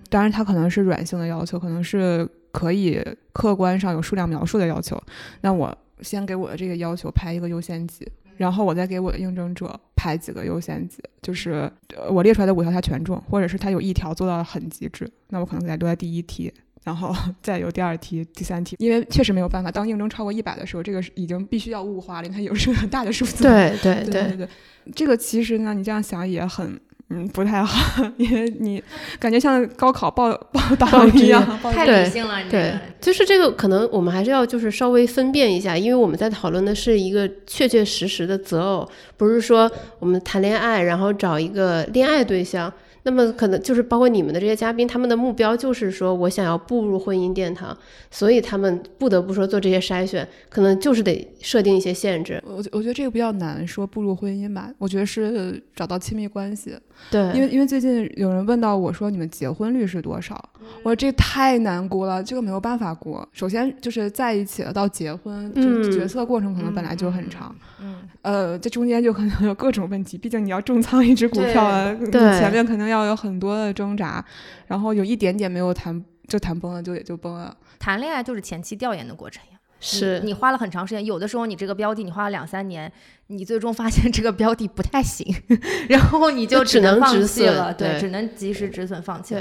[0.09, 5.01] 当然它可能是软性的要求，可能是可以客观上有数量描述的要求。
[5.41, 11.69] 那我先给我的这个要求排一个优先级，然后我再给我的应征者排几个优先级，就是
[12.09, 23.43] 我列出来的五条他全中，或者是他有一条做到很极致，那我可能给他留在第一题，然后 再有第二题、第三题，因为确实没有办法，当应征超过一百的时候，这个已经必须要物化了，它有是个很大的数字。
[23.47, 24.49] 对对对对对，
[24.93, 26.79] 这个其实呢，你这样想也很。
[27.09, 28.83] 嗯，不太好， 因为你
[29.19, 32.41] 感觉像高考报 报道一样，太理性了。
[32.49, 42.71] 对，就是这个，可能我们还是要就是稍微分辨一下，因为我们在讨论的是一个确确实实的择偶，不是说我们谈恋爱然后找一个恋爱对象。
[43.05, 47.75] 那么可能就是包括你们的这些嘉宾，他们的目标就是说我想要步入婚姻殿堂，
[48.09, 52.43] 所以他们不得不说做这些筛选，可能就是得设定一些限制。
[52.45, 56.75] 我我觉得这个比较难，说步入婚姻吧，我觉得是找到亲密关系。
[57.11, 60.33] 对，因为因为最近有人问到我说你们结婚率是多少？
[60.81, 63.19] 我说这太难估了，这个没有办法估。
[63.33, 67.53] 首先就是在一起了到结婚，就决策过程可能本来就很长。
[67.81, 71.93] 嗯，呃，这中间就可能有各种问题，毕竟你要重仓一只股票啊，
[72.39, 74.23] 前面可能要有很多的挣扎，
[74.67, 77.57] 然后有一点点没有谈就谈崩了，就也就崩了。
[77.79, 82.91] 谈恋爱就是前期调研的过程呀，是你花了很长时间，有的时候你这个标的你花了两三年，
[83.27, 85.25] 你最终发现这个标的不太行，
[85.89, 89.35] 然后你就只能放弃了，对，只能及时止损放弃。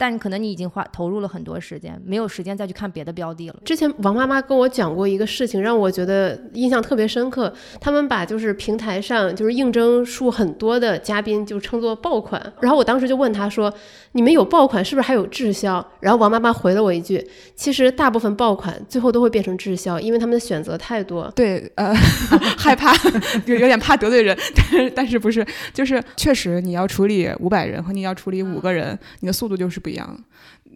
[0.00, 3.56] 但可能你已经花投入了很多时间，没有时间再去看别的标的了。
[3.66, 7.52] 之前王妈妈跟我讲过一个事情，让我觉得印象特别深刻。
[7.78, 13.70] 他们把就是平台上就是应征数很多的嘉宾就称作爆款，然后我当时就问他说
[14.12, 17.22] ：“你们有爆款，是不是还有滞销？”然后王妈妈回了我一句
[17.54, 21.94] ：“其实大部分爆款最后都会变成滞销，因为他们的选择太多。”对，呃，
[22.56, 22.94] 害怕
[23.44, 29.89] 有有点怕得罪人， 但是但是不是，就是确实你要处理五百人和你要处理五个人，你的速度就是不。
[29.90, 30.18] 一样，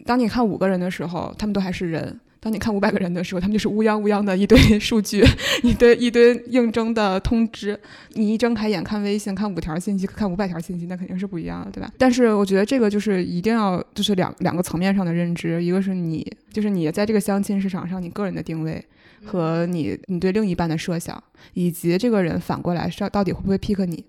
[0.05, 5.23] 当你看五个人的时候，他们都还是人；当你看五百个人的时候，他们就是乌泱乌泱的一堆 数据，
[5.63, 7.79] 一堆一堆应征的通知。
[8.13, 11.91] 你一睁开眼看微信，看五条信息，看五百条信息，那肯定是不一样的，对吧？
[11.97, 18.83] 但是我觉得这个就是一定要就是两两个层面上的认知，一个是你就是你在这个相亲市场上你个人的定位
[19.23, 21.21] 和你你对另一半的设想，
[21.53, 24.03] 以及这个人反过来是到底会不会 pick 你。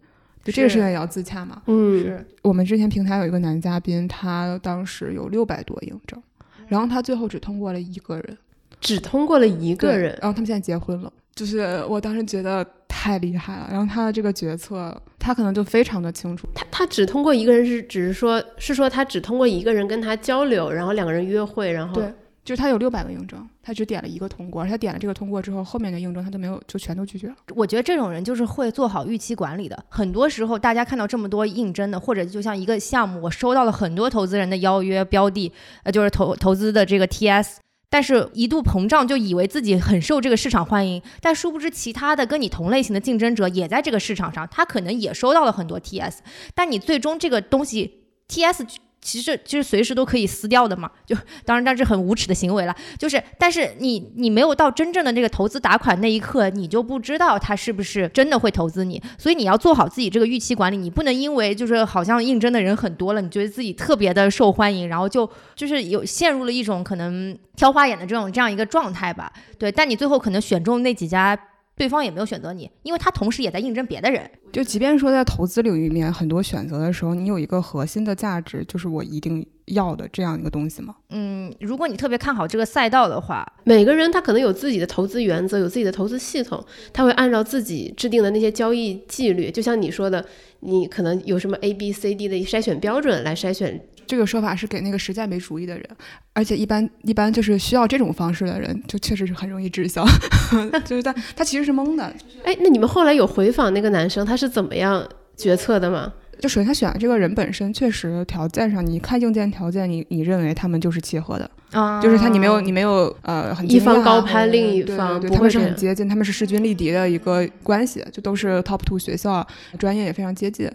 [0.47, 1.61] 就这个事情也要自洽嘛。
[1.67, 6.23] 嗯，是我们之前平台有一个男嘉宾，他当时有六百多应征，
[6.69, 8.39] 然后他最后只通过了一个人，
[8.81, 11.13] 只通过了一个人，然后他们现在结婚了。
[11.35, 16.49] 就是我当时觉得太厉害了，然后他的这个决策，他可能就非常的清楚。
[16.55, 22.11] 他他只通过一个人是只是说，是说他只通过一个人跟他交流，然后两个人约会，然后对。
[22.47, 27.35] 就是他有六百个应征，他只点了一个通过，而他点了这个通过之后，后面的应征他都没有，就全都拒绝了。
[27.57, 29.85] 我觉得这种人就是会做好预期管理的。
[29.89, 35.51] 很多时候，大家看到这么多应征的，或者就像一个项目，我收到了很多投资人的邀约标的，
[35.83, 37.57] 呃，就是投投资的这个 TS，
[37.91, 46.19] 但是一度膨胀，就以为自己很受这个市场欢迎，但殊不知其他的跟你同类型的竞争者也在这个市场上，他可能也收到了很多 TS，
[46.55, 48.65] 但你最终这个东西 TS。
[49.07, 51.15] 其实就是随时都可以撕掉的嘛，就
[51.45, 52.75] 当然，但是很无耻的行为了。
[52.99, 59.01] 就是，但是你你没有到真正的那个投资打款那一刻，你就不知道他是不是真的会投资你。
[59.17, 69.33] 所以你要做好自己这个预期管理，你不能因为就是好像应征的人很多了，你觉得自己特别的受欢迎，然后就就是有陷入了一种可能挑花眼的这种这样一个状态吧。
[69.57, 71.39] 对，但你最后可能选中那几家。
[71.77, 74.29] 对方也没有选择你，因为他同时也在应征别的人。
[74.51, 80.97] 就即便说在投资领域里面很多选择的时候，你有一个核心的价值，就是我一定要的这样一个东西吗？
[81.11, 90.25] 嗯，如果你特别看好这个赛道的话，每个人他可能有自己的投资原则，有自己的投资系统，他会按照自己制定的那些交易纪律，就像你说的，
[90.61, 93.79] 你可能有什么 A、B、C、D 的筛选标准来筛选。
[94.07, 95.85] 这个说法是给那个实在没主意的人，
[96.33, 100.05] 而且一般一般就是需要这种方式的人，就确实是很容易滞销，
[100.85, 102.05] 就是他他其实是懵的。
[102.45, 106.13] 哎，那你们后来有回访那个男生，他是怎么样决策的吗？
[106.39, 119.47] 就首先他选的这个人本身确实条件上，你看硬件条件，你你认为他们就是契合的，啊，就是他你没有你没有呃很一方高攀攀另一方，对他们是很接近，他们是势均力敌的一个关系，就都是 top two 学校，
[119.79, 120.71] 专业也非常接近。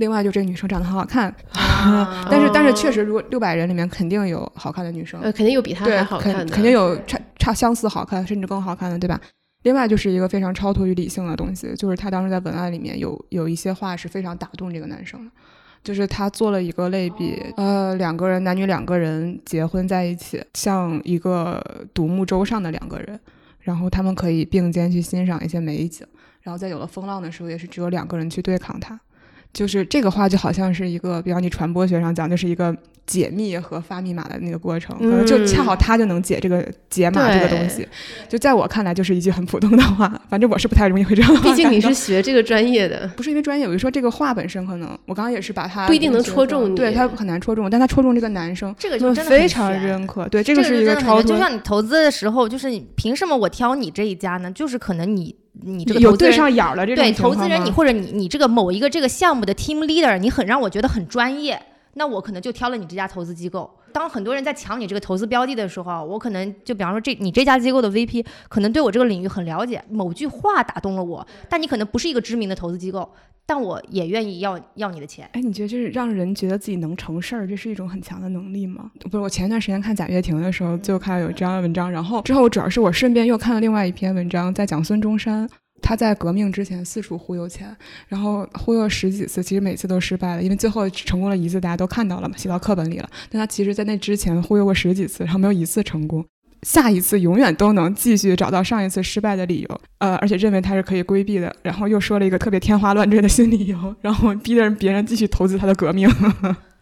[0.00, 9.20] 另外，就这个女生长得很好看，啊 但是但是确实，如果六百人里面肯定有好看的女生，呃，肯定有比她好看的，肯肯定有差差相似好看，甚至更好看的，对吧？
[9.62, 15.30] 另外就是一个非常超脱于理性的东西，就是他当时在文案里面有有一些话是非常打动这个男生的，
[15.84, 23.20] 就是他做了一个类比，呃，两个人男女两个人结婚在一起，像一个独木舟上的两个人，
[23.60, 26.06] 然后他们可以并肩去欣赏一些美景，
[26.40, 28.98] 然后在有了风浪的时候，也是只有两个人去对抗它。
[29.52, 37.86] 就是这个话就好像是一个，比方你传播学上讲，就是一个解密和发密码的那个过程，可能就恰好他就能解这个解码这个东西。
[38.28, 40.20] 就在我看来，就是一句很普通的话。
[40.28, 50.28] 反正我是不太容易会这样毕竟你是学这个专业的，不是因为专业，我就说这个话本身可能，我刚刚也是把它不一定能戳中你对他很难戳中，但他戳中这个男生，这个就真的非常认可。
[50.28, 54.48] 对，这这个是一就真的很悬超就像你投资的时候，就是你凭什么我挑你这一家呢？
[54.52, 61.60] 就是可能你你这个有对上眼儿了这种对投资人，你或者你你这个某一个这个项目的 team leader，你很让我觉得很专业，
[61.94, 63.70] 那我可能就挑了你这家投资机构。
[63.92, 73.10] 当很多人在抢你这个投资标的的时候，我可能就比方说这你这家机构的 VP 可能对我这个领域很了解，某句话打动了我，但你可能不是一个知名的投资机构，
[73.46, 75.28] 但我也愿意要要你的钱。
[75.32, 78.90] 哎，你觉得就是让人觉得自己能成事儿，这是一种很强的能力吗？
[79.10, 85.48] 不是，我前一段时间看贾跃亭的时候，就看到有这样的文章，然后之后主要是我顺便又看了另外一篇文章，在讲孙中山。
[85.82, 87.74] 他在革命之前四处忽悠钱，
[88.08, 93.08] 然后忽悠十几次，其实每次都失败了，因为最后成功了一次，大家都看到了嘛，写到课本里了。
[93.30, 96.24] 但他其实在那之前忽悠过十几次，然后没有一次成功。
[96.62, 106.06] 下一次永远都能继续找到上一次失败的理由，呃，而且认为他是可以规避的，然后又说了一个特别天花乱坠的新理由，然后逼着别人继续投资他的革命。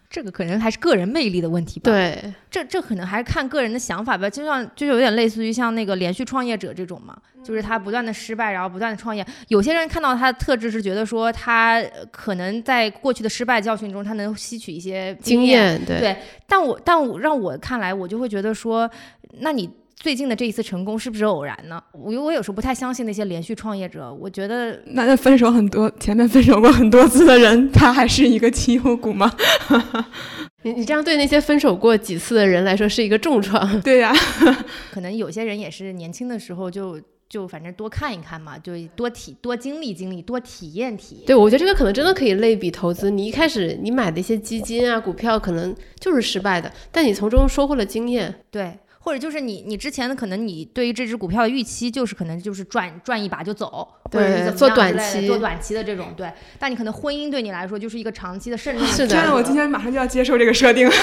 [0.09, 4.27] 这个可能还是个人魅力的问题吧。，对，这这可能还是看个人的想法吧。
[4.27, 9.23] 就像就有点类似于像那个连续创业者这种嘛，就是他不断的失败，然后不断的创业。
[9.49, 15.73] 有些人看到他的特质是觉得说他呃可能在过去的失败教训中，他能吸取一些经验。
[15.73, 16.17] 验，对对
[16.47, 18.89] 但我但我让我看来，我就会觉得说，
[19.41, 21.83] 那你最近的这一次成功是不是偶然呢？
[21.91, 29.29] 我我有时候不太相信那些连续创业者，我觉得那那分手很多，前面分手过很多次的人，他还是一个绩优股吗？
[30.63, 33.67] 你你这样对那些分手过几次的人来说是一个重创。
[33.81, 34.13] 对呀、
[34.89, 41.25] 可能有些人也是年轻的时候就就反正多看一看嘛，就多体多经历经历，多体验体验。
[41.25, 43.11] 对，我觉得这个可能真的可以类比投资。
[43.11, 48.33] 你一开始你买的一些基金啊、股票，可能就是失败的，但你从中收获了经验。
[48.49, 56.31] 对，或者就是你你之前的可能你对于这只股票的预期就是可能就是赚赚一把就走，或者是对怎么做短样之类的期做短期的这种对。
[56.59, 60.89] 但你可能婚姻对你来说就是一个长期的，胜利是的我今天马上就要接受这个设定。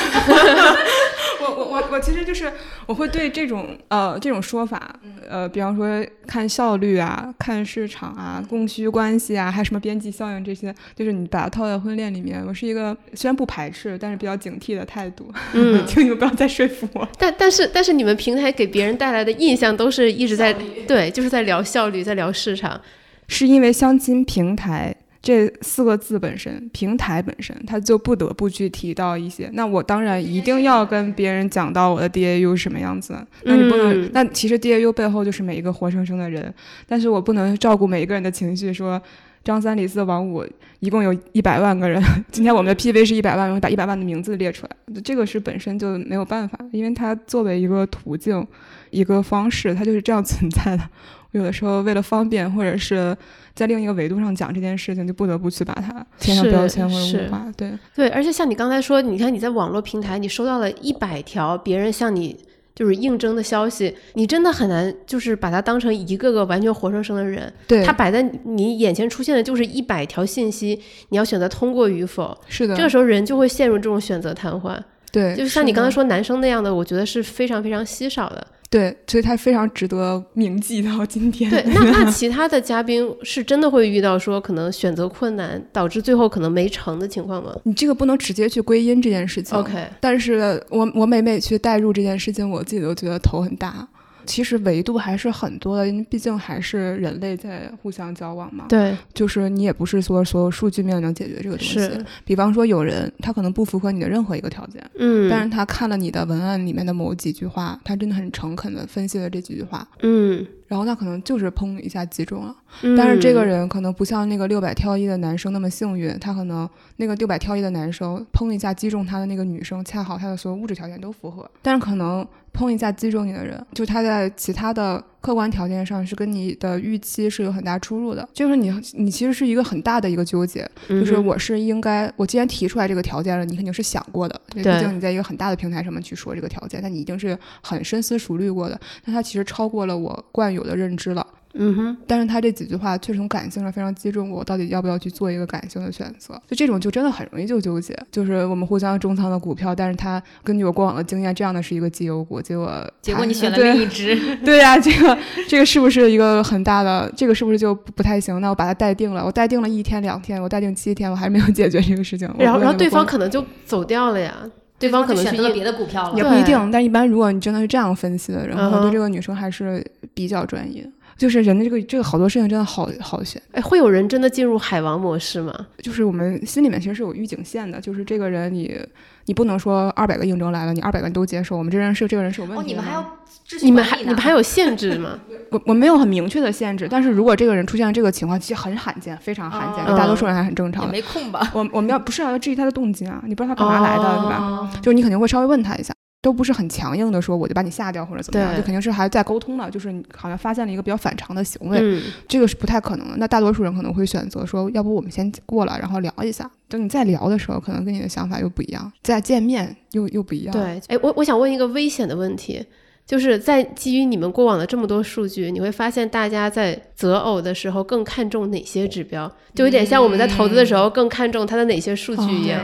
[1.43, 2.53] 我我我我其实就是
[2.87, 4.95] 我会对这种呃这种说法，
[5.29, 15.31] 呃，比方说看效率啊、看市场啊、供需关系啊，还有什么边际效应这些，就是你把它套在婚恋里面，我是一个虽然不排斥，但是比较警惕的态度。
[15.53, 17.09] 嗯， 请你们不要再说服我。
[17.19, 20.55] 但但是但是你们平台给别人带来的印象都是一直在
[20.87, 22.81] 对，就是在聊效率，在聊市场。
[23.29, 24.95] 是因为相亲平台
[25.27, 29.51] 这四个字本身，平台本身，它就不得不去提到一些。
[29.55, 33.13] 那我当然一定要跟别人讲到我的 DAU 是什么样子。
[33.43, 36.55] 那你不能，嗯那其实 DAU 背后就是每一个活生生的人，
[36.87, 39.03] 但是我不能照顾每一个人的情绪，说。
[39.45, 40.45] 张三李四王五
[40.81, 48.45] 一共有一百万个人，今天我们的 PV 是一百万，我会把一百万的名字列出来，这个是本身就没有办法，因为它作为一个途径，
[48.91, 50.83] 一个方式，它就是这样存在的。
[51.31, 53.17] 有的时候为了方便，或者是
[53.57, 57.51] 在另一个维度上讲这件事情，就不得不去把它贴上标签或者化。
[57.57, 62.37] 对，对，而且像你刚才说，你看你在网络平台，你收到了一百条别人向你
[62.75, 67.51] 就是应征的消息，你真的很难就是把它当成一个个完全活生生的人。
[67.67, 70.79] 对，它摆在你眼前出现的就是一百条信息，
[71.09, 72.39] 你要选择通过与否。
[72.49, 74.79] 是的，这个时候人就会陷入这种选择瘫痪。
[75.17, 78.47] 对，就是像你刚才说男生那样的，我觉得是非常非常稀少的。
[78.69, 81.49] 对，所以他非常值得铭记到今天。
[81.49, 89.57] 对，那 那其他的嘉宾是真的会遇到说可能选择困难，导致最后可能没成的情况吗你这个不能直接去归因这件事情。
[89.57, 93.89] ？OK，但是我我每每去代入这件事情，我自己都觉得头很大。
[94.27, 98.67] 其实维度还是很多的，因为毕竟还是人类在互相交往嘛。
[98.69, 102.05] 对，就是你也不是说所有数据面能解决这个东西是。
[102.25, 112.55] 比方说有人他可能不符合你的任何一个条件，嗯，但是他看了你的文案里面的某几句话，他真的很诚恳的分析了这几句话，嗯，然后他可能就是砰一下击中了。
[112.83, 141.27] 嗯但是这个人可能不像那个六百挑一的男生那么幸运，他可能那个六百挑一的男生砰一下击中他的那个女生，恰好他的所有物质条件都符合，但是可能砰一下击中你的人，就他在其他的客观条件上是跟你的预期是有很大出入的，就是你你其实是一个很大的一个纠结，就是我是应该，我既然提出来这个条件了，你肯定是想过的，毕竟你在一个很大的平台上面去说这个条件，那你一定是很深思熟虑过的，那它其实超过了我惯有的认知了。
[141.59, 146.41] 嗯哼，但是他这几句话确实从感性上非常击中我，到底要不要去做一个感性的选择？
[146.49, 147.97] 就这种就真的很容易就纠结。
[148.11, 155.17] 就是我们互相重仓的股票，但是他根据我过往的经验，这样的是一个绩优股，结果结果你选 了另一只， 对呀、这个
[155.49, 157.11] 这个是不是一个很大的？
[157.17, 158.41] 这个是不是就不不太行？
[158.41, 162.29] 那我把它待定了，我待定了一天两天，我待定七天，我还是没有解决这个事情。
[162.39, 164.35] 然后然后对方可能就走掉了呀，
[164.79, 166.17] 对方可能选择了别的股票了。
[166.17, 170.87] 也不一定，但一般如果你真的是这样分析的人，嗯哼我对这个女生还是比较专业。
[171.17, 173.41] 就是人的这个这个好多事情真的好好选。
[173.53, 175.53] 哎，会有人真的进入海王模式吗？
[175.79, 178.79] 就是我们心里面其实是有预警线的，就是这个人你
[179.25, 182.83] 你不能说二百个应征来了，你二百个人都接受，我们这人是这个人是有问题哦，的。
[182.83, 183.03] 你们还要
[183.49, 185.19] 秩序你们还你们还有限制吗？
[185.51, 190.91] 我我没有很明确的限制，但是如果这个人出现这个情况，其实很罕见，非常罕见，哦大多数人还很正常。
[190.91, 191.51] 没空吧？
[191.55, 194.37] 我我们要不是要质疑他的动机啊，你不知道他干嘛来的，对吧？
[194.39, 195.95] 哦就是你肯定会稍微问他一下。
[196.27, 203.15] 都不是很强硬的说我就把你下掉或者怎么样，就肯定是还在沟通的，就是你好像发现了一个比较反常的行为，嗯，这个是不太可能的。
[203.17, 206.51] 那大多数人可能会选择说，要不我们先过了，然后聊一下。
[206.67, 210.83] 等你再聊的时候，可能跟你的想法又不一样，再见面又又不一样。，对。
[210.89, 212.61] 哎，我我想问一个危险的问题，
[213.07, 219.31] 就是在基于你们过往的这么多数据，你会发现大家在择偶的时候更看重哪些指标？
[219.55, 222.61] 就有点像我们在投资的时候更看重它的哪些数据一样。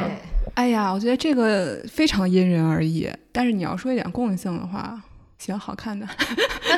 [0.55, 3.09] 哎呀，我觉得这个非常因人而异。
[3.32, 5.03] 但是你要说一点共性的话，
[5.38, 6.07] 喜欢好看的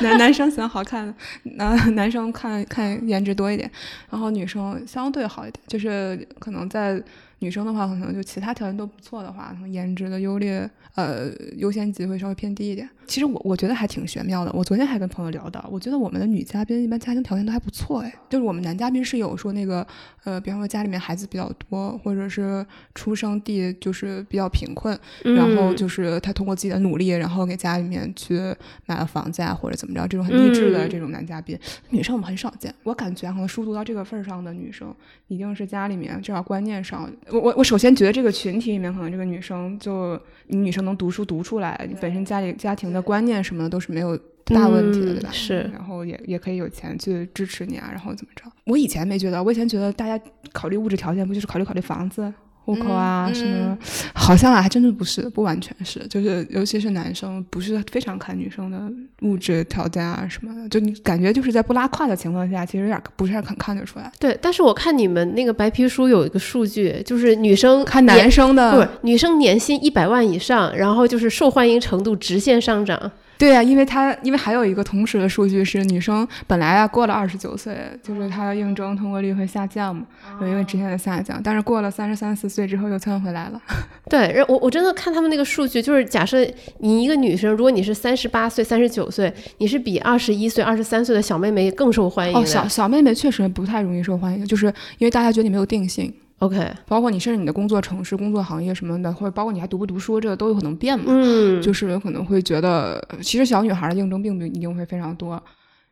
[0.01, 1.14] 男男生喜欢好看的，
[1.57, 3.70] 男 男生看看颜值多一点，
[4.09, 7.03] 然后女生相对好一点，就是可能在
[7.41, 12.89] 女生的话，可能就其他条件都不错的话，可能颜值的优劣呃优先级会稍微偏低一点。
[13.07, 14.53] 其实我我觉得还挺玄妙的。
[14.53, 19.87] 我昨天还跟朋友聊到，我觉得我们的女嘉宾一般家庭条件都还不错哎，就是我们男嘉宾是有说那个
[20.25, 28.39] 呃，比方说家里面孩子比较多，或者是出生地就是比较贫困，然后嗯就是他通过自己的努力，然后给家里面去
[28.87, 31.59] 买了房子啊，或者怎么着，这种很励志的嗯这种男嘉宾，
[31.91, 32.75] 女生我们很少见。
[32.85, 34.95] 我感觉可能书读到这个份儿上的女生，
[35.29, 44.18] 一定是家里面至少观念上，我我我首先觉得这个群体里面可能这个女生就你女生能读书读出来，你本身家里家庭的观念什么的都是没有。
[44.49, 45.30] 大问题的，嗯对吧？
[45.32, 48.45] 是然后也也可以有钱去支持你啊，然后怎么着？
[48.64, 50.22] 我以前没觉得，我以前觉得大家
[50.53, 52.30] 考虑物质条件不就是考虑考虑房子、
[52.65, 53.79] 户口啊、嗯什么？
[54.15, 58.91] 好像啊，还真的不是，不完全是，就是尤其是男生，不是非常看女生的
[59.21, 64.11] 物质条件啊什么的，就你感觉就是在不拉胯的情况下，其实有点不是很看得出来。
[64.19, 73.12] 对，但是我看你们那个白皮书有一个数据，就是女生看男生的，不是女生年薪一百万以上，然后就是受欢迎程度直线上涨。
[73.37, 80.07] 对呀、因为他因为还有一个同时的数据是，女生本来啊过了二十九岁，就是她的应征通过率会下降嘛，
[80.41, 83.61] 有一个直线的下降，但是过了三十三四岁之后又窜回来了。
[84.09, 86.47] 对，然我我真的看他们那个数据，就是假设
[86.78, 92.37] 你一个女生，如果你是三十八岁、三十九岁，你是比二十一岁、二十三岁的小妹妹更受欢迎。
[92.37, 94.66] 哦，小小妹妹确实不太容易受欢迎，就是
[94.99, 96.12] 因为大家觉得你没有定性，
[96.45, 101.07] OK，包括你甚至你的工作城市、工作行业什么的，或者包括你还读不读书，这个都有可能变嘛。
[101.09, 105.42] 嗯，就是有可能会觉得，其实小女孩的应征并不一定会非常多。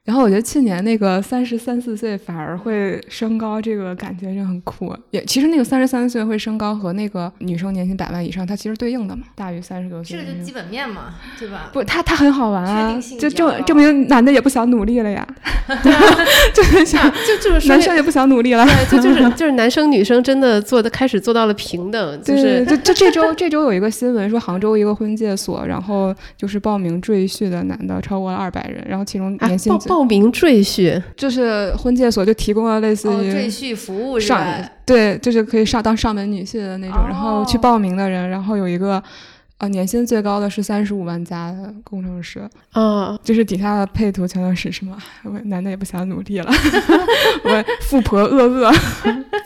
[0.05, 4.93] 然后我觉得去年那个三十三四岁反而会升高，这个感觉就很酷。
[5.11, 10.19] 也其实那个三十三岁会升高和那个女生年薪百万以上，它其实对应的嘛，大于三十多岁。
[10.19, 11.71] 这个就基本面嘛，对吧？
[11.73, 15.25] 不，他他很好玩啊就证证明男的也不想努力了呀，
[16.53, 18.67] 就很想 就就是男生也不想努力了。
[18.67, 34.71] 对，就就是 就是男生女生真的做的开始做到了平等，就对，是就就这周这周有一个新闻说，杭州一个婚介所，然后就是报名赘婿的男的超过了二百人，然后其中啊年薪最、报报名赘婿，就是婚介所就提供了类似哦，于赘婿服务是上、吧？
[34.87, 39.03] 对，就是可以上当上门女婿的那种，然后去哦报名的人，然后有一个。
[39.63, 42.41] 啊，年薪最高的是三十五万加的工程师，
[42.73, 44.99] 啊，就是底下的配图全都是什么？
[45.23, 46.51] 我男的也不想努力了，
[47.45, 48.73] 我富婆饿饿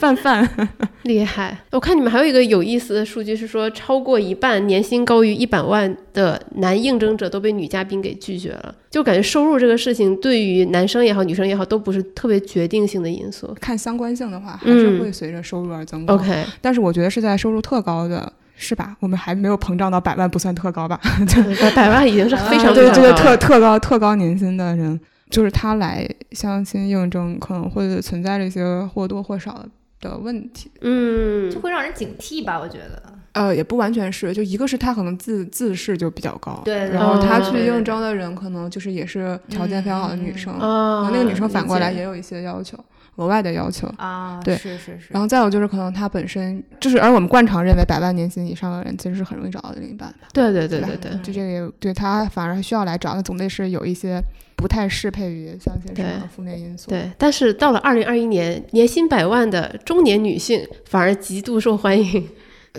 [0.00, 0.48] 饭饭，
[1.04, 1.54] 厉害！
[1.70, 8.74] 我看你们还有一个有意思的数据是说，超过一半年薪高于一百万的男应征者都被女嘉宾给拒绝了。
[8.90, 13.54] 就感觉收入这个事情对于男生也好，女生也好，都不是特别决定性的因素。
[13.60, 16.14] 看相关性的话，还是会随着收入而增高。
[16.14, 18.32] OK，但是我觉得是在收入特高的。
[18.56, 18.96] 是吧？
[19.00, 20.98] 我们还没有膨胀到百万不算特高吧？
[21.60, 24.98] 百百万已经是非常对这个特特高特高年薪的人，
[25.30, 29.64] 就是他来相亲应征，可能会存在着一些或多或少
[30.00, 30.70] 的问题。
[30.80, 32.58] 嗯，就会让人警惕吧？
[32.58, 33.02] 我觉得。
[33.32, 42.78] 呃，也不完全是，就一个是他可能自自视就比较高，对，然后他去应征的人可能就是也是条件非常好的女生，然后那个女生反过来也有一些要求。
[43.16, 45.08] 额外的要求啊，对，是是是。
[45.10, 50.28] 然后再有就是，可能他本身就是，而我们惯常认为百万年薪以上的人，其实是很容易找到的另一半的。
[50.32, 54.22] 对对对对对，就这个也，对他反而需要来找，那总得是有一些
[54.54, 56.90] 不太适配于相亲市场的负面因素。
[56.90, 62.28] 对，但是到了二零二一年，年薪百万的中年女性反而极度受欢迎。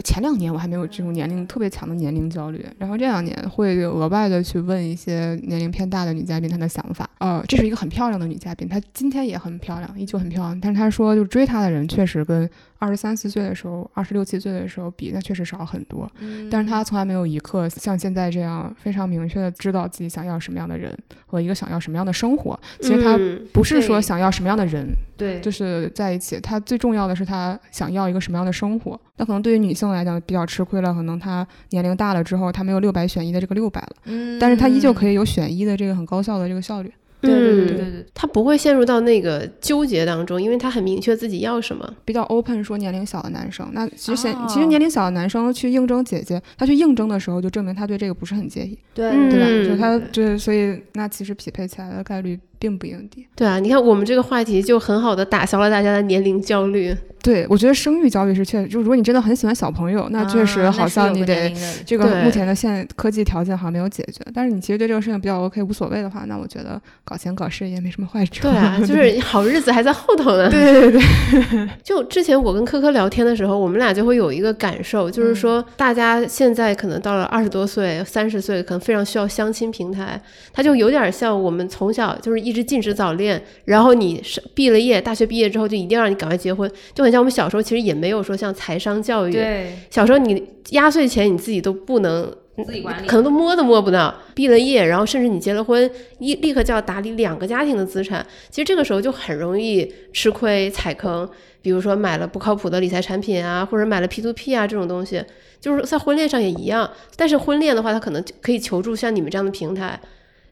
[0.03, 7.09] 前两年我还没有这种年龄特别强的年龄焦虑，然后这两年会额外的去问一些年龄偏大的女嘉宾她的想法。
[7.19, 10.59] 呃，这是一个很漂亮的女嘉宾，她今天也很漂亮，依旧很漂亮。
[10.59, 16.09] 但是她说，就追她的人确实跟二十三四岁的时候、二十六七岁的时候比，那确实少很多。
[16.51, 20.95] 但是她从来没有一刻像现在这样非常明确的知道自己想要什么样的人
[21.25, 22.59] 和一个想要什么样的生活。
[22.79, 23.17] 其实她
[23.51, 24.85] 不是说想要什么样的人，
[25.17, 26.39] 对，就是在一起。
[26.39, 28.99] 她最重要的是她想要一个什么样的生活。
[29.19, 36.91] 那可能对于女性来讲比较吃亏了，可能他年龄大了之后，他没有六百选一的这个六百了，嗯，但是他依旧可以有选一的这个很高效的这个效率。
[37.19, 41.91] 对对对对对，他不会陷入到那个纠结当中，因为他很明确自己要什么。
[42.05, 49.67] 比较 open 说年龄小的男生，那其实其实年龄小的男生去应征姐姐，他去应征的时候就证明他对这个不是很介意，对对吧？
[49.67, 52.39] 就他就是所以那其实匹配起来的概率。
[52.59, 53.27] 并不一定低。
[53.35, 56.95] 对啊，你看我们这个话题就很好的打消了大家的年龄焦虑。
[57.23, 61.51] 对，我觉得生育焦虑是确实，就如果你真的很喜欢小朋友，那确实好像你得
[61.85, 64.21] 这个目前的现科技条件好像没有解决。
[64.33, 68.43] 但是你其实对这个事情比较 OK 无所谓的话，那我觉得搞钱搞事业没什么坏处。
[68.43, 70.49] 对啊， 就是好日子还在后头呢。
[70.49, 71.69] 对对对。
[71.83, 80.21] 就之前我跟科科聊天的时候，我们俩就会有一个感受，就是说大家现在可能到了二十多岁、三十岁，可能非常需要相亲平台，
[80.53, 82.46] 它就有点像我们从小就是。
[82.47, 89.33] 一直禁止早恋，然后你是毕了业，大学毕业之后就一定让你赶快结婚，就很像我们小时候其实也没有说像财商教育。
[89.33, 92.33] 对，小时候你压岁钱你自己都不能
[92.65, 94.15] 自己管理，可能都摸都摸不到。
[94.33, 101.29] 毕了业，然后甚至你结了婚，一立刻就要打理两个家庭的资产，其实这个时候就很容易吃亏踩坑。
[101.61, 105.21] 比如说买了不靠谱的理财产品啊，或者买了 P to P 啊这种东西，
[105.59, 106.89] 就是在婚恋上也一样。
[107.17, 109.99] 但是婚恋的话，他可能可以求助像你们这样的平台，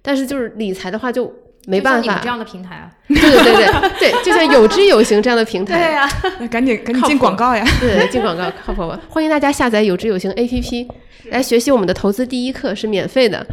[0.02, 1.34] 但是就是理财的话就。
[1.68, 6.10] 没办法，这样的平台啊， 对对对对对，就像有知有行这样的平台，对呀，
[6.40, 9.00] 那赶紧赶紧进广告呀， 对，进广告靠谱吧？
[9.10, 10.88] 欢迎大家下载有知有行 APP
[11.32, 13.46] 来学习我们的投资第一课，是免费的。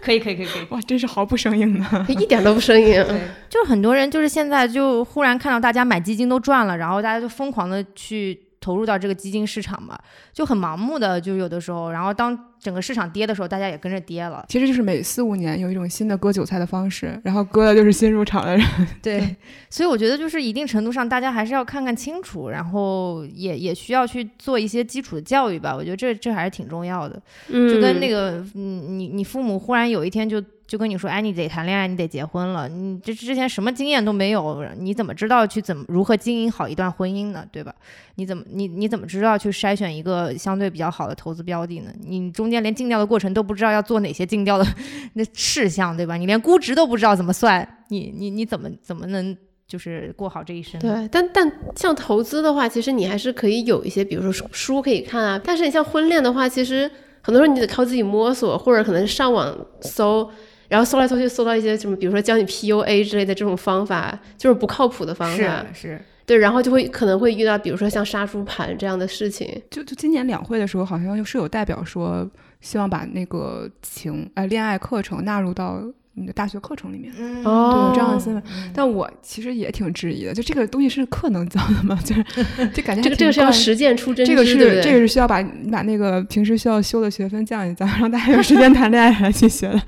[0.00, 3.04] 可以可以可以可以，哇，真是毫不生硬的，一点都不生硬。
[3.50, 8.40] 就是很多人就是现在就忽然看到大家买基金都赚了，然后大家就疯狂的去。
[8.60, 9.98] 投入到这个基金市场嘛，
[10.32, 14.44] 就很盲目的，就有的时候，然后当整个市场跌的时候，大家也跟着跌了。
[14.48, 18.66] 其实就是每四五年有一种新的割韭菜的方式，然后割的就是新入场的人。
[19.02, 19.36] 对，
[19.70, 25.74] 所以我觉得就是一定程度上，大家还是要看看清楚，然后也也需要去做一些基础的教育吧。
[25.74, 27.20] 我觉得这这还是挺重要的。
[27.48, 30.42] 嗯，就跟那个，嗯，你你父母忽然有一天就。
[30.68, 32.68] 就跟你说，哎，你得谈恋爱，你得结婚了。
[32.68, 37.42] 你这之前什么经验都没有，你怎么知道去怎么如何经营好一段婚姻呢？
[37.50, 37.74] 对吧？
[38.16, 41.90] 你怎么你你怎么知道去筛选一个相对比较好的投资标的呢？
[42.06, 44.66] 你中间连尽调的过程都不知道要做哪些尽调的
[45.14, 46.18] 那事项，对吧？
[46.18, 49.34] 你连估值都不知道怎么算，你你你怎么怎么能
[49.66, 50.78] 就是过好这一生？
[50.82, 55.40] 对，但但像投资的话，其实你还是可以有一些，比如说书可以看啊。
[55.42, 56.90] 但是你像婚恋的话，其实
[57.22, 60.30] 很多时候你得靠自己摸索，或者可能上网搜。
[60.68, 65.66] 然后搜来搜去，搜到一些什么，比如说教你 PUA 之类的这种方法，就是不靠谱的方法。
[65.72, 69.60] 是是，对，然后就会可能会遇到，比如说像杀猪盘这样的事情。
[69.70, 75.82] 就就今年两会的时候，好像是有代表说，希望把那个情呃恋爱课程纳入到。
[76.18, 77.12] 你的大学课程里面。
[77.18, 78.42] 嗯对，哦有这样的新闻，
[78.74, 81.98] 但我其实也挺质疑的，就这个东西是课能教的吗？
[82.04, 82.24] 就是
[82.74, 89.82] 就感觉这个这个是要要实践出真知，这个是对对这个是需要把你把那个平时需要修的学分降一降， 让大家有时间谈恋爱来去学的。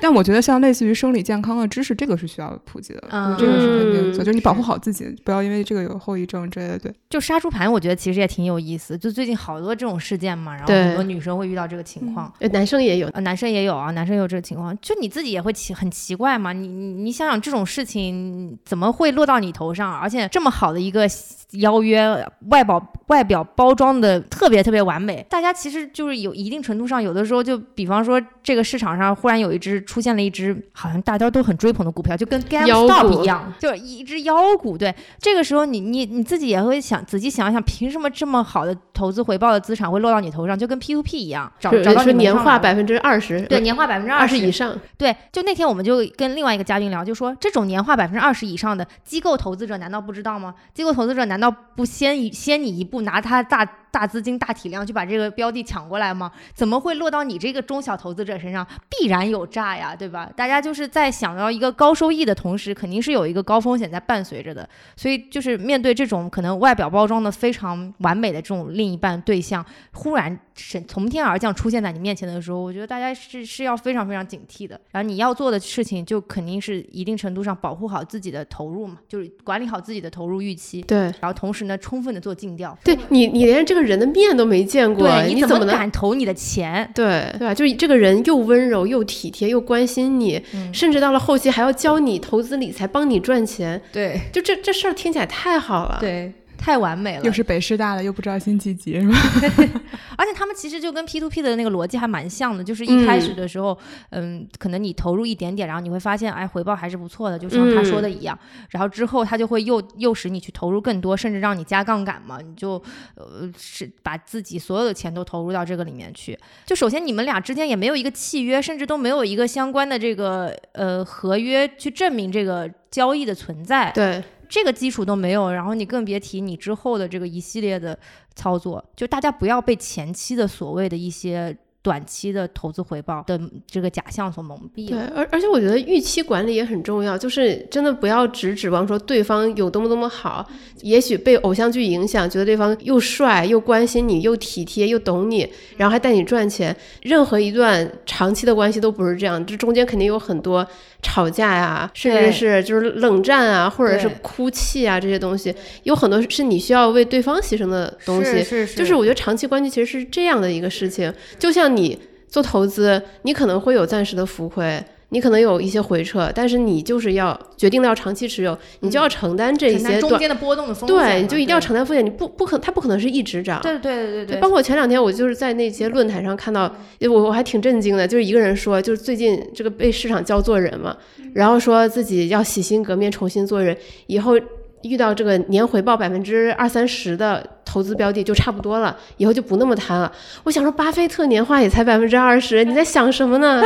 [0.00, 6.78] 但我觉得像类似于生理健康的知识，这个是需要普及的，嗯这个是肯定嗯做，就是你保护好自己，不要因为这个有后遗症之类的。
[6.78, 8.96] 对，就杀猪盘，我觉得其实也挺有意思。
[8.96, 12.32] 就最近好多这种事件嘛，然后很多女生会遇到这个情况。
[12.38, 21.08] 呃男生也有，呃，男生也有啊，男生也有这个情况，就你自己也会很奇怪嘛，你你你想想这种事情怎么会落到你头上，而且这么好的一个
[21.52, 44.28] 邀约，外表外表包装的特别特别完美，大家其实就是有一定程度上，有的时候就比方说这个市场上忽然有一只出现了一只好像大家都很追捧的股票，就跟 GameStop 一样，就是一只妖股，对，这个时候你你你自己也会想仔细想一想，凭什么这么好的投资回报的资产会落到你头上，就跟 P to P 一样，找找到说年化百分之二十，对，年化百分之二十。
[44.28, 50.54] 十以上，对，就那天我们就跟另外一个嘉宾聊，就说这种年化百分之二十以上的机构投资者难道不知道吗？
[50.74, 56.30] 机构投资者难道不先先你一步拿他大大资金、大体量去把这个标的抢过来吗？
[56.54, 58.66] 怎么会落到你这个中小投资者身上？
[58.88, 60.30] 必然有诈呀，对吧？
[60.36, 64.68] 大家就是在想要一个高收益的同时，肯定是有一个高风险在伴随着的。
[64.96, 74.80] 所以就是面对这种可能外表包装的非常完美的这种另一半对象，忽然是从天而降出现在你面前的时候，我觉得大家是是要非常非常警惕的。
[74.90, 80.98] 然后你要做的事情，就肯定是一定程度上保护好自己的投入嘛，就是管理好自己的投入预期，对。
[81.20, 82.76] 然后同时呢，充分的做尽调。
[82.84, 85.68] 对你，你连这个人的面都没见过，你，怎么能？
[85.76, 86.88] 敢投你的钱？
[86.94, 87.54] 对对吧？
[87.54, 95.98] 就是这个人又温柔又体贴又关心你，嗯甚至到了后期还要教你投资理财，帮你赚钱，对就这这事儿听起来太好了。
[96.00, 97.22] 对，太完美了。
[97.22, 99.16] 又是北师大的，又不知道辛弃疾是吧？
[100.18, 103.78] 而且他们其实就跟 P to P 的那个逻辑还蛮像的，就是一开始的时候，
[104.10, 108.38] 嗯可能你投入一点点，然后你会发现，哎，回报还是不错的，就像他说的一样。
[108.70, 112.72] 然后之后他就会诱诱使你去投入更多，甚至让你加杠杆嘛，你就
[113.14, 116.38] 呃是把自己所有的钱都投入到这个里面去。
[116.66, 123.92] 就首先你们俩之间也没有一个契约，甚至都没有一个相关的这个呃合约去证明这个交易的存在。
[123.92, 127.98] 对这个基础都没有，然后你更别提你之后的这个一系列的
[128.34, 140.46] 操作，就大家不要被前期的所谓的一些短期的投资回报的这个假象所蒙蔽对。，而而且我觉得预期管理也很重要，就是真的不要只指望说对方有多么多么好，
[140.82, 146.76] 也许被偶像剧影响，觉得对方又帅又关心你又体贴又懂你，然后还带你赚钱。
[147.02, 150.66] 任何一段长期的关系都不是这样，这中间肯定有很多
[151.00, 158.42] 吵架呀，甚至是就是冷战啊，或者是哭泣啊这些东西，有很多是你需要为对方牺牲的东西。
[158.42, 158.74] 是是。
[158.74, 173.60] 就是我觉得长期关系其实是这样的一个事情，就像你做投资，你可能会有暂时的浮亏，你可能有一些回撤，但是你就是要决定了要长期持有，你就要承担这承担些短，中间的波动的风险，对，你就一定要承担风险，你不不可它不可能是一直涨。
[173.62, 180.96] 对对对对对，包括前两天我就是在那些论坛上看到，我我还挺震惊的，就是一个人说，就是最近这个被市场教做人嘛，
[181.32, 183.76] 然后说自己要洗心革面，重新做人，
[184.08, 184.38] 以后
[184.82, 190.10] 遇到这个年回报百分之二三十的投资标的就差不多了，以后就不那么贪了。
[190.44, 193.62] 我想说，巴菲特年化也才百分之二十，你在想什么呢？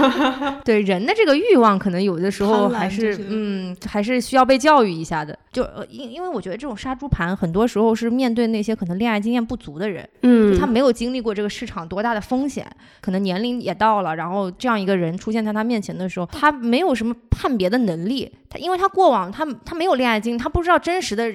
[0.64, 5.36] 对人的这个欲望，可能有的时候还是就是嗯，还是需要被教育一下的。
[5.50, 10.06] 就呃因因为我觉得这种杀猪盘，很多时候是面对那些可能恋爱经验不足的人。
[10.22, 12.66] 嗯，他没有经历过这个市场多大的风险，
[13.00, 21.32] 可能年龄也到了，然后这样一个人出现在他面前的时候，他没有什么判别的能力，他因为他过往他他没有恋爱经历，他不知道真实的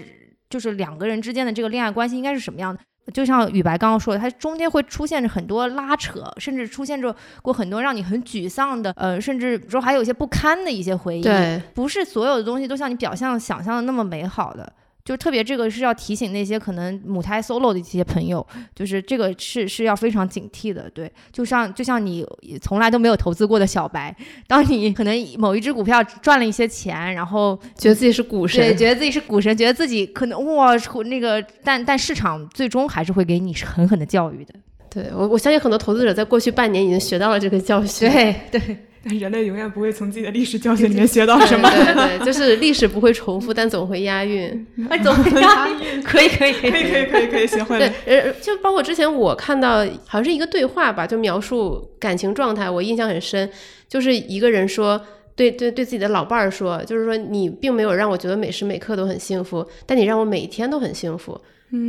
[0.53, 2.79] 就是两个人之间的这个恋爱关系应该是什么样的。
[3.11, 11.23] 就像雨白刚刚说的，它中间会出现着很多拉扯，甚至出现着过很多让你很沮丧的，呃，甚至说还有一些不堪的一些回忆。
[11.23, 14.71] 对，不是所有的东西都像你表象想象的那么美好的。
[15.05, 20.89] 就特别这个是要提醒那些可能母胎 solo 的一些朋友，就是这个是是要非常警惕的。
[20.91, 22.25] 对，就像就像你
[22.61, 24.15] 从来都没有投资过的小白，
[24.47, 30.73] 当你可能某一只股票赚了一些钱，然后觉得自己是股神对神，觉得自己是股神，觉得自己可能哇
[31.05, 34.53] 那个，但但市场最终还是会给你狠狠的教育的。
[34.89, 38.09] 对我我相信很多投资者在过去半年已经学到了这个教训。
[38.09, 41.69] 对对，但人类永远不会从自己的历史教训里面学到什么。
[41.69, 44.65] 对对对，就是历史不会重复，但总会押韵。
[44.89, 45.67] 哎，怎么样？
[46.03, 53.49] 可以可以可以可以可以可以可以，学会对了。，呃，就包括之前我看到好像是一个对话吧，就描述感情状态，我印象很深，
[53.89, 55.01] 就是一个人说。
[55.35, 61.35] 对对对自己的老伴儿说，就是说你并没有让我觉得每时每刻都很幸福，但你让我每一天都很幸福。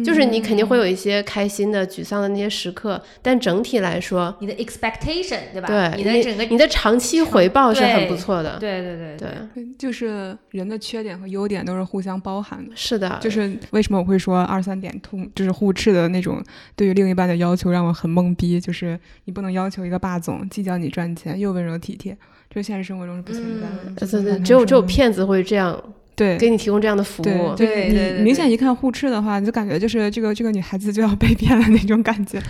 [0.05, 5.69] 就是你肯定会有一些开心的、沮丧的那些时刻，但整体来说，你的 expectation 对吧？
[5.69, 8.59] 对，你的整个你的长期回报是很不错的。
[8.59, 9.17] 对对对
[9.55, 12.75] 对，就是人的缺点和优点都是互相包含的。
[12.75, 16.43] 是的，就是为什么我会说二三点通，就是互斥的那种
[16.75, 18.59] 对于另一半的要求让我很懵逼。
[18.59, 22.17] 就是你不能要求一个霸总既教你赚钱又温柔体贴，
[22.49, 24.07] 这现实生活中是不存在的。
[24.07, 25.79] 对对，只有只有骗子会这样。
[26.17, 32.41] 对，给你提供这样的服务，对你明显一看互斥的话，你就感觉就是这个这个女孩子就要被骗了那种感觉。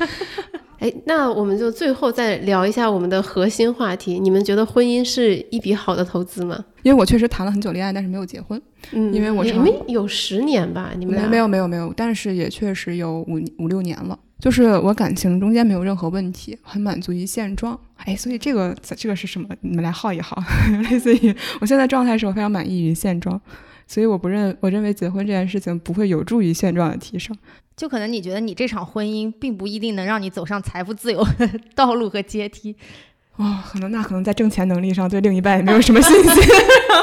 [0.81, 6.63] 哎，那我们就最后再聊一下我们的核心话题，你们觉得婚姻是一笔好的投资吗？
[6.83, 8.61] 因为我确实谈了很久恋爱，但是没有结婚。
[8.93, 10.93] 嗯，因为我你们有十年吧？
[10.99, 14.19] 你们没有没有没有，但是也确实有五五六年了。
[14.41, 17.79] 就是我感情中间没有任何问题，很满足于现状。
[18.05, 19.49] 哎，所以这个这个是什么？
[19.61, 20.37] 你们来耗一耗。
[20.91, 23.41] 类似于我现在状态是我非常满意于现状，
[23.87, 27.37] 所以我不认我认为结婚这件事情不会有助于现状的提升。
[27.77, 32.77] 就可能你觉得你这场婚姻并不一定能让你走上财富自由的 道路和阶梯。
[33.37, 36.43] 哦，可能那可能在挣钱能力上对另一半也没有什么信心。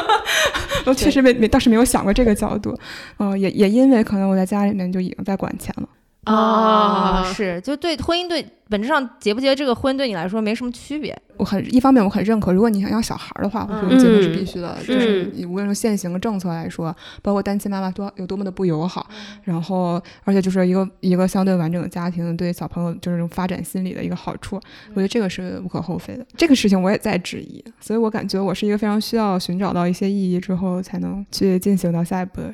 [0.86, 2.78] 我确实没没倒是没有想过这个角度。
[3.18, 5.90] 哦，也也因为可能我在家里面就已经在管钱了。
[6.26, 11.20] 啊，是，就对婚姻对本质上结不结这个婚对你来说没什么区别。
[11.38, 14.78] 我很一方面我很认可，如果你想要小孩的话，我觉得结婚是必须的。
[14.86, 19.10] 就是无论从现行的政策来说，包括单亲妈妈多有多么的不友好，
[19.44, 24.58] 然后而且就是一个一个相对完整的家庭对小朋友就是发展心理的一个好处，
[24.90, 26.24] 我觉得这个是无可厚非的。
[26.38, 32.54] 这个事情我也在质疑，所以我感觉我是一个非常需要寻找到一些意义之后才能去进行到下一步的。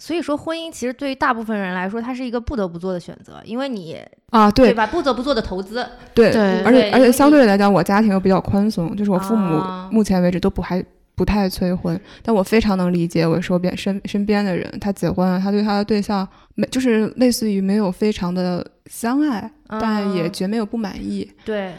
[0.00, 3.98] 所以说，婚姻其实对于大部分人来说，它是一个不得不做的选择，因为你
[4.30, 4.86] 啊，对，对吧？
[4.86, 5.84] 不得不做的投资，
[6.14, 6.30] 对，
[6.62, 10.80] 而且而且相对来讲，我家庭又比较宽松，就是我父母目前为止都不还
[11.16, 21.72] 不太催婚，但我非常能理解我身边身身边的人，他结婚了，他对他的对象没就是类似于没有非常的相爱，但也绝没有不满意，对，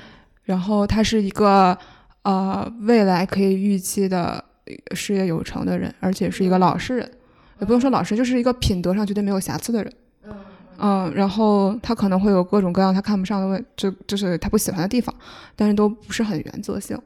[0.43, 1.78] 然后他是一个
[2.24, 4.43] 呃未来可以预期的
[4.93, 7.09] 事业有成的人，而且是一个老实人。
[7.60, 9.93] 也不用说老师，就是一个品德上绝对没有瑕疵的人。
[10.82, 15.14] 嗯，然后他可能会有各种各样他看不上的问，就就是他不喜欢的地方，
[15.53, 16.97] 但是都不是很原则性。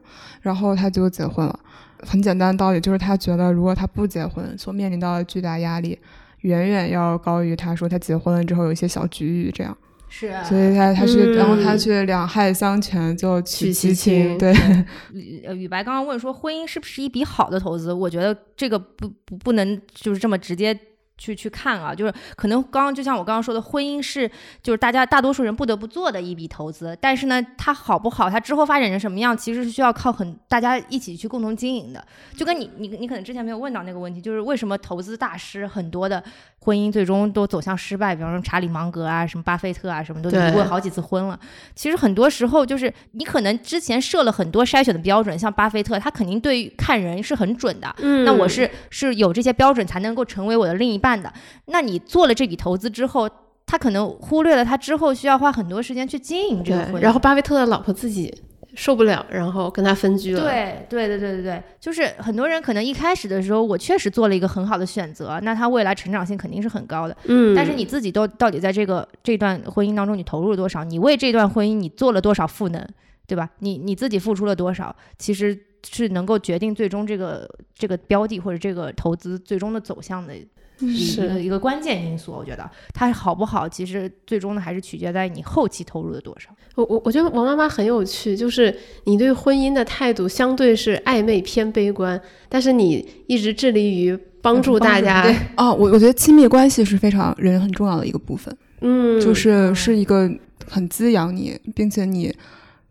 [0.42, 1.58] 然后他就结婚了，
[2.06, 5.98] 很简单的道理就是他觉得如果他不结婚，所面临到的巨大压力，
[6.42, 9.76] 远远要高于他说他结婚了之后有一些小局域这样。
[10.16, 14.38] 是，所以他他去，然后他去两害相权就取其轻。
[14.38, 14.54] 对，
[15.44, 17.92] 呃，雨白刚刚问说婚姻是不是一笔好的投资？
[17.92, 20.78] 我觉得这个不不不能就是这么直接。
[21.16, 24.28] 去去看啊，就是可能刚刚就像我刚刚说的，婚姻是
[24.60, 32.04] 就是大家大多数人不得不做的一笔投资，但是呢，它好不好，它之后发展成什么样，其实是需要靠很大家一起去共同经营的。
[32.36, 36.20] 就跟你你你可能之前没有问到那个问题，就是为什么投资大师很多的
[36.64, 38.14] 婚姻最终都走向失败？
[38.16, 41.38] 比方说查理芒格啊，什么巴菲特啊，什么都离过好几次婚了。
[41.74, 47.94] 其实很多时候就是你可能之前设了很多筛选的标准，像巴菲特，他肯定对看人是很准的。
[47.98, 51.20] 嗯，那我是是有这些标准才能够成为我的另一半。
[51.22, 51.30] 的，
[51.66, 53.28] 那你做了这笔投资之后，
[53.66, 57.00] 他可能忽略了他之后需要花很多时间去经营这个婚姻。
[57.00, 58.34] 然后巴菲特的老婆自己
[58.74, 60.40] 受不了，然后跟他分居了。
[60.42, 67.16] 对对对对对对，就是很多人可能一开始的时候，我确实做了一个很好的选择，那他未来成长性肯定是很高的。
[67.24, 70.84] 嗯，但是你自己都到底在这个这段婚姻当中，你投入了多少？
[70.84, 72.86] 你为这段婚姻你做了多少赋能，
[73.26, 73.48] 对吧？
[73.60, 74.94] 你你自己付出了多少？
[75.18, 80.34] 其实是能够决定最终这个这个标的或者这个投资最终的走向的。
[80.80, 86.50] 是一个关键因素，我觉得它好不好，其实最终呢还是取决在你后期投入的多少。
[86.74, 95.24] 我我我觉得王妈妈很有趣，就是你对婚姻的态度相对是暧昧偏悲观，但是你一直致力于帮助大家。
[95.56, 100.28] 哦，我我觉得亲密关系是非常人很重要的一个部分，嗯，就是是一个
[100.68, 102.34] 很滋养你，并且你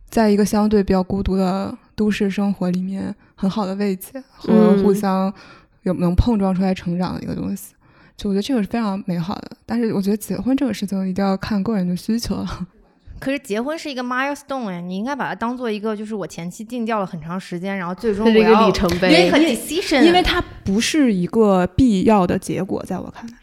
[0.09, 5.31] 在一个相对比较孤独的都市生活里面很好的慰藉和互相。
[5.83, 7.73] 有能碰撞出来成长的一个东西，
[8.17, 9.51] 就我觉得这个是非常美好的。
[9.65, 12.67] 但是我觉得结婚这个事情一定要看个人的需求了。
[13.19, 23.37] 可是结婚是一个 milestone 哎，你应该把它当做一个，就是我前期定调了很长时间，然后最终一个里程碑，因为 decision，因为它不是一个必要的结果，在我看来。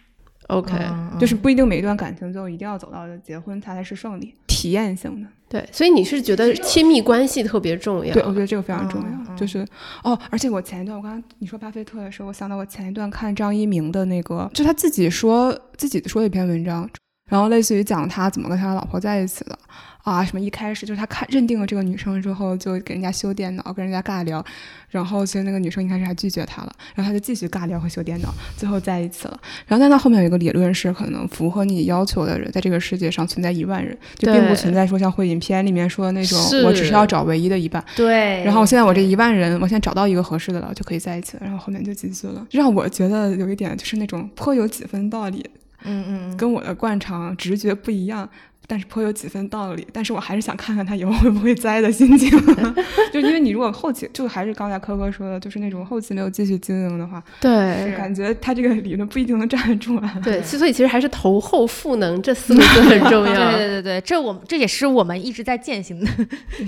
[0.51, 0.74] OK，
[1.18, 4.34] 就是不一定每一段感情就一定要走到结婚，才才是胜利。
[4.46, 8.12] 体验性的，对，所以你是觉得亲密关系特别重要？
[8.12, 9.34] 对，我觉得这个非常重要。
[9.34, 9.66] 就是
[10.05, 16.86] 哦，而且我前一段我刚刚你说巴菲特的时候，我想到我前一段看张一鸣的那个，就他自己说自己说的一篇文章，
[17.30, 19.59] 然后类似于讲他怎么跟他老婆在一起的。
[20.03, 24.44] 啊，什么一开始就是他看认定了这个女生之后，就给人家修电脑，跟人家尬聊，
[24.88, 29.38] 然后其实那个女生一开始还拒绝他了，然后他就继续尬聊和修电脑，最后在一起了。
[29.66, 37.84] 然后但他后面有一个理论是，可能符合你要求的人，在这个世界上存在一万人，就并不存在说像会影片里面说的那种，我只是要找唯一的一半。
[37.94, 38.42] 对。
[38.42, 41.42] 然后现在我这一万人，我现在找到一个合适的了，就可以在一起了。
[41.44, 45.44] 然后后面就继续了，让我觉得有一点就是那种颇有几分道理，
[45.84, 48.28] 嗯嗯，跟我的惯常直觉不一样。
[48.71, 52.31] 但是颇有几分道理，但是我还是想看看他以后会不会栽的心情，
[53.12, 60.21] 就因为你如果后期就还是刚才科科说的，就是那种后期没有继续经营的话，对，感觉他这个理论不一定能站得住啊。
[60.23, 63.35] 对，所以其实还是投后赋能这四个字很重要。
[63.51, 66.09] 对对对对，这我这也是我们一直在践行的。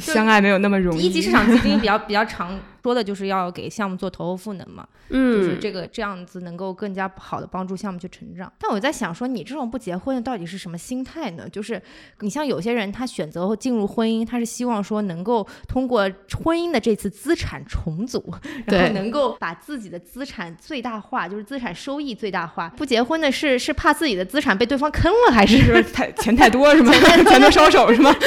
[0.00, 1.06] 相爱没有那么容易。
[1.06, 2.58] 一级市场基金比较比较长。
[2.82, 8.52] 说的就是要给项目做投后赋能嘛，嗯，就是这个这样子能够更加好的帮助项目去成长。
[8.58, 11.48] 但我在想说，你这种不结婚的到底是什么心态呢？
[11.48, 11.80] 就是
[12.20, 16.10] 你像有些人他选择进入婚姻，他是希望说能够通过
[16.42, 18.34] 婚姻的这次资产重组，
[18.66, 22.68] 然后能够把自己的资产最大化，就是资产收益最大化。
[22.76, 26.92] 不结婚的是是怕自己的资产被对方坑了，还是太钱太多是吗？
[26.92, 28.12] 钱多烧手是吗？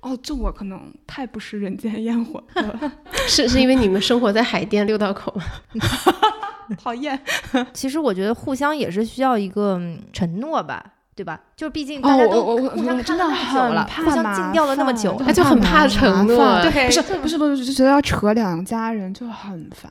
[0.00, 2.92] 哦，这我可能太不食人间烟火了，
[3.26, 5.42] 是是因为你们生活在海淀六道口吗？
[6.78, 7.18] 讨厌。
[7.72, 9.80] 其实我觉得互相也是需要一个
[10.12, 10.84] 承诺吧，
[11.18, 11.40] 对吧？
[11.56, 16.62] 就毕竟大家都互相看了那么久了，互相禁掉了那么久，他就很怕承诺。
[16.62, 19.90] 对，不是不是不是，就觉得要扯两家人就很烦。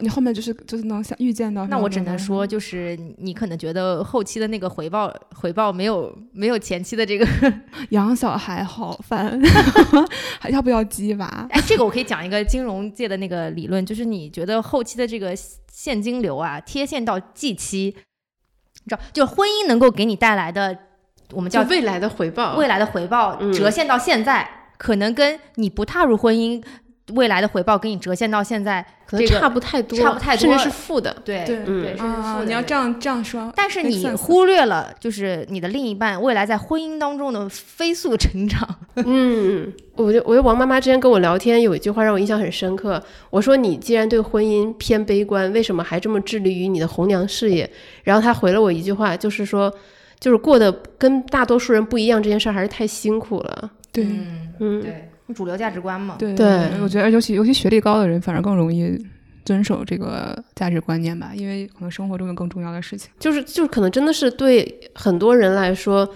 [0.00, 7.24] 你后面就是就是能想预见到，那我只能说，就是你可能觉得后期的那个回报回报没有没有前期的这个
[7.90, 9.40] 养小孩好烦，
[10.40, 11.46] 还要不要鸡娃？
[11.50, 15.36] 哎，这个我可以讲一个金融界的那个理论，就是你觉得后期的这个
[15.70, 17.94] 现金流啊，贴现到季期，
[18.84, 20.76] 你知道，就婚姻能够给你带来的，
[21.32, 26.62] 我们叫未来的回报，未来的回报折现到现在，可能跟你不踏入婚姻。
[27.12, 31.14] 未来的回报给你折现到现在，可能差不太多，差不太多，甚至是负的。
[31.22, 31.96] 对对对，
[32.46, 33.52] 你要这样这样说。
[33.54, 38.66] 但是你忽略了，就是你的另一半未来在婚姻当中的飞速成长。
[39.04, 43.02] 嗯，我觉得，我觉得王妈妈之前跟我聊天有一句话让我印象很深刻。
[43.28, 47.70] 我说你既然对婚姻偏悲观，为什么还这么致力于你的红娘事业？
[48.02, 49.70] 然后她回了我一句话，就是说，
[50.18, 53.70] 就是过得跟大多数人不一样这件事儿还是太辛苦了。
[53.92, 54.06] 对，
[54.58, 55.10] 嗯，对。
[55.32, 58.98] 主流价值观嘛，对对，我觉得尤其尤其学历高的人反而更容易
[59.44, 66.08] 遵守这个价值观念吧，因为可能生活中有更重要的事情，就是就是可能真的是对很多人来说。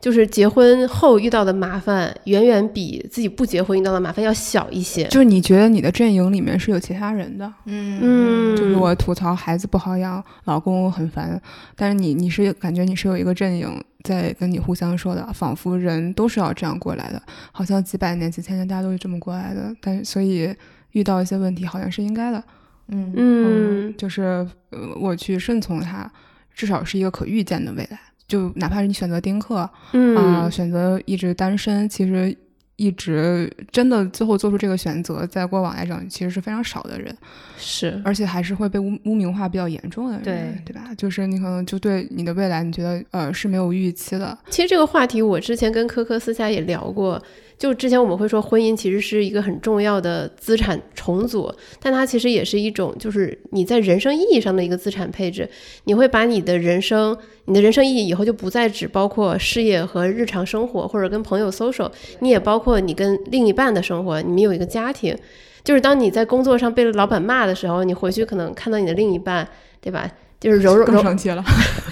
[0.00, 5.04] 就是结婚后遇到的麻烦，远远比自己不结婚遇到的麻烦要小一些。
[5.08, 7.98] 就是你觉得你的阵营里面是有其他人的，嗯。
[8.00, 11.40] 嗯，就是我吐槽孩子不好养，老公很烦，
[11.74, 13.68] 但是你你是感觉你是有一个阵营
[14.04, 17.20] 在跟你互相说的，仿佛人都是要这样过来的，
[17.50, 20.54] 好像几百年、几千年大家都是这么过来的，但所以
[20.92, 22.42] 遇到一些问题好像是应该的，
[22.86, 23.12] 嗯。
[23.16, 26.08] 嗯，就是呃我去顺从他，
[26.54, 27.98] 至少是一个可预见的未来。
[28.28, 29.68] 就哪怕是你选择丁克，
[30.16, 32.36] 啊，选择一直单身，其实
[32.76, 37.12] 一直真的最后做出这个选择，在过往来讲，其实是非常少的人，
[37.56, 40.94] 是，而且还是会被污污名化比较严重的人，对对吧？
[40.94, 44.38] 就是你可能就对你的未来，你觉得呃是没有预期的。
[44.50, 47.20] 其实这个话题我之前跟科科私下也聊过。
[47.58, 55.48] 就之前我们会说，婚姻其实是一个很重要的资产重组，但它其实也是一种，就是你在人生意义上的一个资产配置。
[55.84, 61.90] 你会把你的人生，你的人生意义以后就不再只包括事业和日常生活，或者跟朋友 social，
[62.20, 65.16] 你也包括你跟另一半的生活，你们有一个家庭。
[65.64, 69.46] 就是当你在工作上被老板骂的时候，你回去可能看到你的另一半，
[69.80, 70.08] 对吧？
[70.40, 71.44] 就是柔柔柔生气了，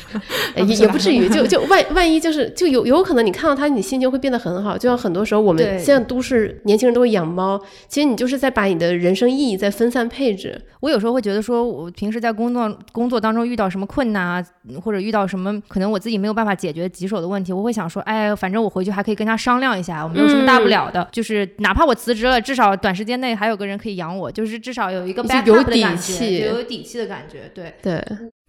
[0.57, 4.79] 也也不至于，就就万万一就是就有有可能你看到他，你心情会变得很好。
[4.79, 10.61] 就像很多时候我们现在都市年轻人都会养猫，其实你就是在把你的人生意义在分散配置。
[10.81, 14.45] 我有时候会觉得说，我平时在工作工作当中遇到什么困难啊，
[14.81, 28.01] 或者遇到什么可能我自己没有办法解决棘手的问题，我会想说，哎，反正我回去还可以跟他商量一下，我没有什么大不了的，就是哪怕我辞职了，至少短时间内还有个人可以养我，就是至少有一个 backup 的感觉，有底气的感觉，对对。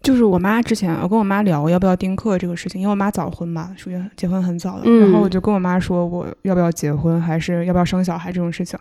[0.02, 4.90] 就是我妈之前，我跟我妈聊要不要丁克这个事情，因为我妈早婚嘛，属于结婚很早的。
[5.00, 8.78] 然后我就跟我妈说，我要不要结婚，还是要不要生小孩这种事情。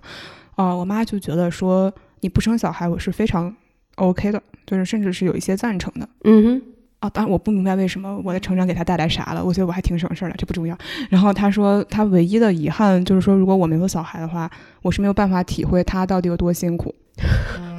[0.55, 1.91] 啊，我妈就觉得说
[2.22, 3.53] 你不生小孩，我是非常
[3.95, 6.07] OK 的，就是甚至是有一些赞成的。
[6.24, 6.61] 嗯哼。
[6.99, 10.76] 啊，当然我不明白为什么我的成长给她带来啥了，我觉得我还挺省事儿的，这不重要。
[11.11, 14.49] 然后她说，她唯一的遗憾就是说，如果我没有小孩的话，
[14.82, 16.93] 我是没有办法体会她到底有多辛苦。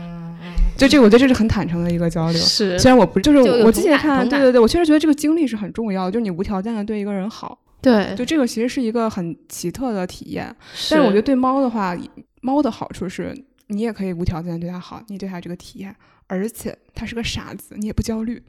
[0.78, 2.40] 就这个，我觉得这是很坦诚的一个交流。
[2.40, 10.54] 是，虽然我不就是我自己看，对对对，我确实觉得这个经历是很重要的，就是你无条件的对一个人好，对，就这个其实是一个很奇特的体验。
[10.72, 11.96] 是但是我觉得对猫的话，
[12.40, 15.94] 猫的好处是你也可以无条件的对它好，你对它这个体验，
[16.28, 18.40] 而且它是个傻子，你也不焦虑。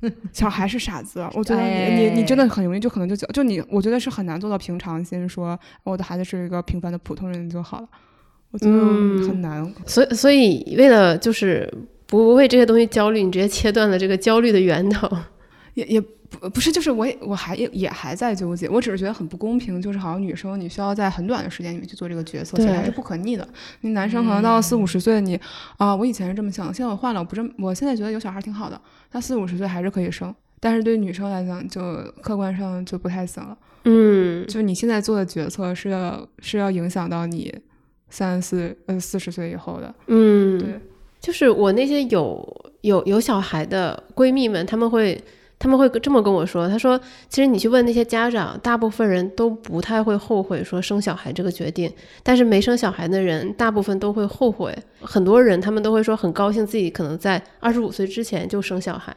[0.32, 7.88] 小孩是傻子，我觉得你你你真的很容易就可能就就你，我觉得是很难做到平常心，说我的孩子是一个平凡的普通人就好了。
[8.50, 9.74] 我觉得嗯很难。
[9.86, 11.72] 所以所以为了就是
[12.06, 15.08] 不为这些东西焦虑，你直接切断了这个焦虑的源头。
[15.74, 23.46] 也也不不是，就是我也我还也也还在纠结，我只是觉得很不公平，就是好像女生你需要在很短的时间里面去做这个角色，其实还是不可逆的。
[23.82, 25.38] 你男生可能到四五十岁，你
[25.76, 28.80] 啊，我以前是这么想，现在我换了，我不这么，我现在觉得有小孩挺好的，
[29.10, 31.80] 他四五十岁还是可以生，但是对女生来讲，就
[32.20, 33.56] 客观上就不太行了。
[33.84, 37.54] 嗯，就你现在做的决策是要是要影响到你
[38.10, 39.94] 三四呃四十岁以后的。
[40.06, 40.80] 嗯，对，
[41.20, 45.20] 就是我那些有有有小孩的闺蜜们，他们会
[45.58, 46.98] 他们会这么跟我说，他说，
[47.28, 51.92] 其实你去问那些家长，大部分人都不太会后悔说生小孩这个决定，
[52.22, 54.76] 但是没生小孩的人，大部分都会后悔。
[55.00, 59.14] 很多人他们都会说很高兴自己可能在二十五岁之前就生小孩。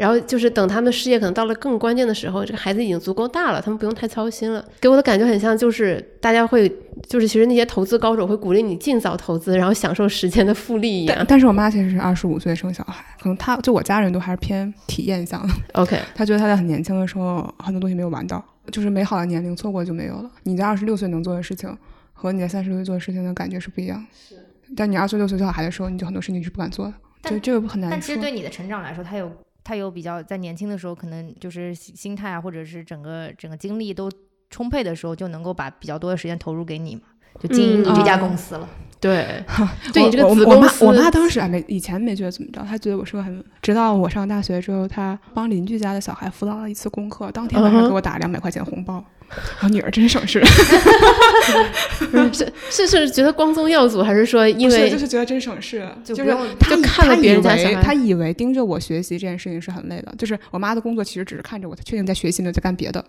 [0.00, 4.64] 然后就是等他们事业可能到了更关键的时候，这个孩子已经足够大了，他们不用太操心了。
[4.80, 6.66] 给我的感觉很像，就是大家会，
[7.06, 11.26] 就是其实那些投资高手会鼓励你尽早投资，然后享受时间的复利一样但。
[11.36, 15.52] 但是我妈其实是二十五岁生小孩，可能她就我家人都还是偏体验向的。
[15.74, 18.42] OK，她觉得她在很年轻的时候很多东西没有玩到，
[18.72, 20.30] 就是美好的年龄错过就没有了。
[20.44, 21.76] 你在二十六岁能做的事情
[22.14, 24.02] 和你在三十岁做的事情的感觉是不一样。
[24.14, 24.36] 是，
[24.74, 27.90] 但你二十六岁有小孩的时候，你就很多事情是不敢做的，但就这个很难。
[27.90, 29.30] 但其实对你的成长来说，它有
[29.62, 34.10] 它有比较在年轻的时候，可能就是心心态啊，或者是整个整个精力都
[34.50, 37.02] 充沛的时候，就能够把比较多的时间投入给你嘛，
[37.38, 38.68] 就经营你这家嗯公司了。
[39.00, 39.42] 对
[39.94, 49.02] 对我你这个我我妈子公司我妈当时还没以前没觉得怎么着，她觉得我是个很，直到我上大学之后，她帮邻居家的小孩辅导了一次功课，当天晚上给我打两百块钱红包，
[49.62, 50.42] 我女儿真省事，
[52.32, 56.24] 是是是觉得光宗耀祖，还是说因为就是觉得真省事，就是
[56.68, 57.74] 就看了别人家小孩。
[57.76, 63.04] 为她以为盯着我学习这件事情是很累的，就是我妈的工作其实只是看着我，她确定在学习，呢在干别的，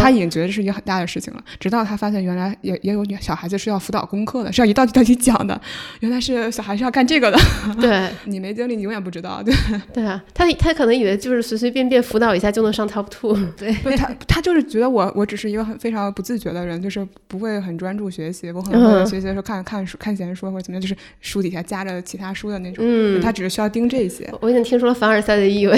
[0.00, 5.60] 她已经觉得这是一件很大的事情了，直到她发现原来也也有女小孩子是要辅导功课的，是要一道一道题讲的，
[6.00, 7.38] 原来是小孩是要干这个的，
[7.80, 8.06] 对。
[8.24, 9.54] 你没经历，你永远不知道，对。
[9.92, 13.34] 对啊，他他可能以为就是随随便便辅导一下就能上 top two，
[13.82, 18.50] 不是他，他就是觉得我我只是一个很非常不自觉的人，就是不会很专注学习。
[18.52, 22.84] 我可能学习的时候看看书、看闲书或者怎么样，就是书底下夹着其他书的那种。
[22.86, 24.32] 嗯，他只是需要盯这些。
[24.40, 25.76] 我已经听出了凡尔赛的意味，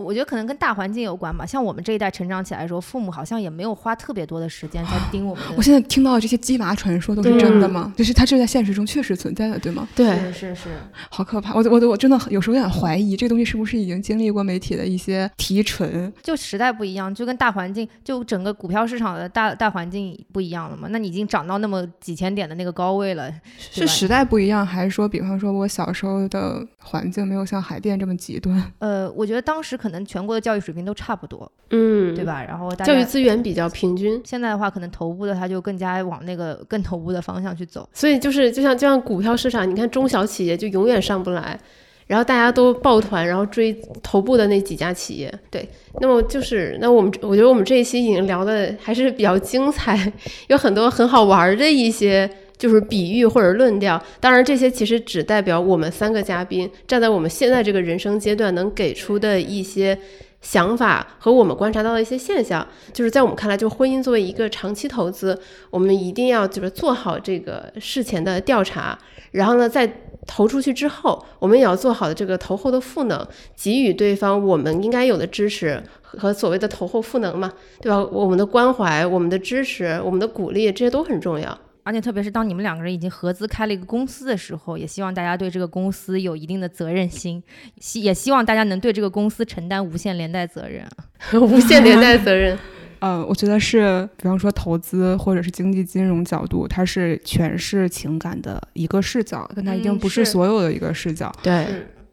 [0.00, 1.44] 我我觉得可能跟大环境有关吧。
[1.44, 5.54] 像我们这一代成长起来的时候，父母好像也没有花特别多的时间在盯我们的。
[5.56, 7.92] 我现在听到的这些鸡娃传说都是真的吗？
[7.96, 9.86] 就是它是在现实中确实存在的，对吗？
[9.94, 10.68] 对，是是是，
[11.10, 11.54] 好可怕！
[11.54, 16.12] 我我我真的有时候有点怀疑，这个东西是不是已经经历过媒体的一些提纯？
[16.22, 20.88] 就时代不一样，就跟大环境，就整个股票市场的大大环境不一样了嘛。
[20.90, 28.62] 那你已经涨到那么几千点的那个高位了，是时代不一样，还是说，比方说我小时候的环境没有像海淀这么极端？
[28.78, 32.24] 呃，我觉得当时可能全国的教育水平都差不多，嗯，对？
[32.24, 32.42] 吧？
[32.42, 37.88] 然后大教育资源比较平均，现在的话，可能头部的它就更加往那个 更头部的方向去走。
[37.92, 41.58] 所以就是就像就像股票市场，你看中小企业就永远上不来，
[42.06, 43.72] 然后大家都抱团，然后追
[44.02, 45.32] 头部的那几家企业。
[45.50, 45.68] 对，
[46.00, 50.12] 那么就是那我们我觉得我们这一期已经聊的还是比较精彩，
[50.48, 52.30] 有很多很好玩的一些。
[52.60, 59.98] 就是比喻或者论调，当然这些其实只代表我们三个嘉宾站在我们现在这个人生阶段能给出的一些
[60.42, 62.66] 想法和我们观察到的一些现象。
[62.92, 65.40] 就是在我们看来，就婚姻作为一个长期投资，
[65.70, 68.98] 我们一定要就是做好这个事前的调查，
[69.30, 69.90] 然后呢，在
[70.26, 77.50] 投出去之后，我们也要做好的这个投后的赋能，给予对方我们应该有的支持和所谓的投后赋能嘛，
[77.80, 78.04] 对吧？
[78.04, 81.58] 我们的关怀、我们的支持、我们的鼓励，这些都很重要。
[81.90, 87.42] 而且特别是当你们两个人已经合资开了一个公司的时候，也希望大家对这个公司有一定的责任心，
[87.80, 90.86] 希也希望大家能对这个公司承担无限连带责任。
[91.42, 92.56] 无限连带责任，
[93.00, 101.34] 呃，我觉得是，比方说投资或者是经济金融角度，它是诠释情感的一个视角，但它一定嗯不是是所有的一个视角。
[101.42, 101.66] 对，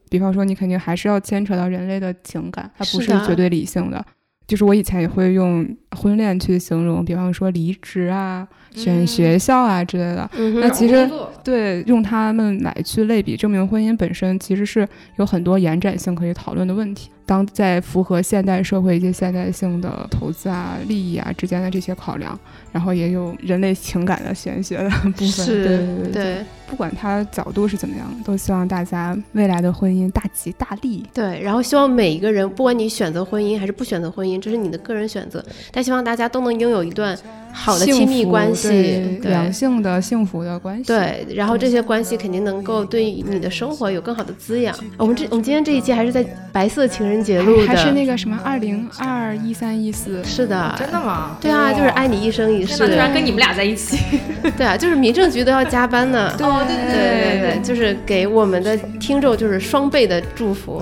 [0.10, 4.04] 比方说，你肯定还是要牵扯到人类的情感，它不是绝对理性的。
[4.48, 10.30] 就是我以前也会用婚恋去形容，比方说离职啊，选学校啊之类的。
[10.62, 11.10] 那其实
[11.44, 14.88] 对用他们来去类比证明婚姻本身，其实是
[15.18, 17.10] 有很多延展性可以讨论的问题。
[17.26, 22.40] 当在符合现代社会一些现代性的投资啊、利益啊之间的这些考量，
[22.72, 25.28] 然后也有人类情感的玄学的部分。
[25.28, 26.46] 是，对对对。
[26.70, 31.06] 不管他角度是怎么样，都希望大家未来的婚姻大吉大利。
[31.14, 37.18] 对，然后希望每一个人，不管你选择婚姻还是不选择婚姻，这是你的个人选择，但希望大家都能拥有一段。
[37.54, 40.84] 好的亲密关系，两性的幸福的关系。
[40.84, 44.76] 对，然后这些关系肯定能够对你的生活有更好的滋养。
[44.98, 50.24] 我们这我们今天这一期还是在白色情人节录的，还是那个什么二零二一三一四？
[50.24, 51.38] 是的，真的吗？
[51.40, 52.88] 对啊，就是爱你一生一世。
[52.88, 54.00] 居然跟你们俩在一起，
[54.58, 56.32] 对啊，就是民政局都要加班呢。
[56.40, 60.82] 哦对对对对对，就是给我们的听众就是双倍的祝福。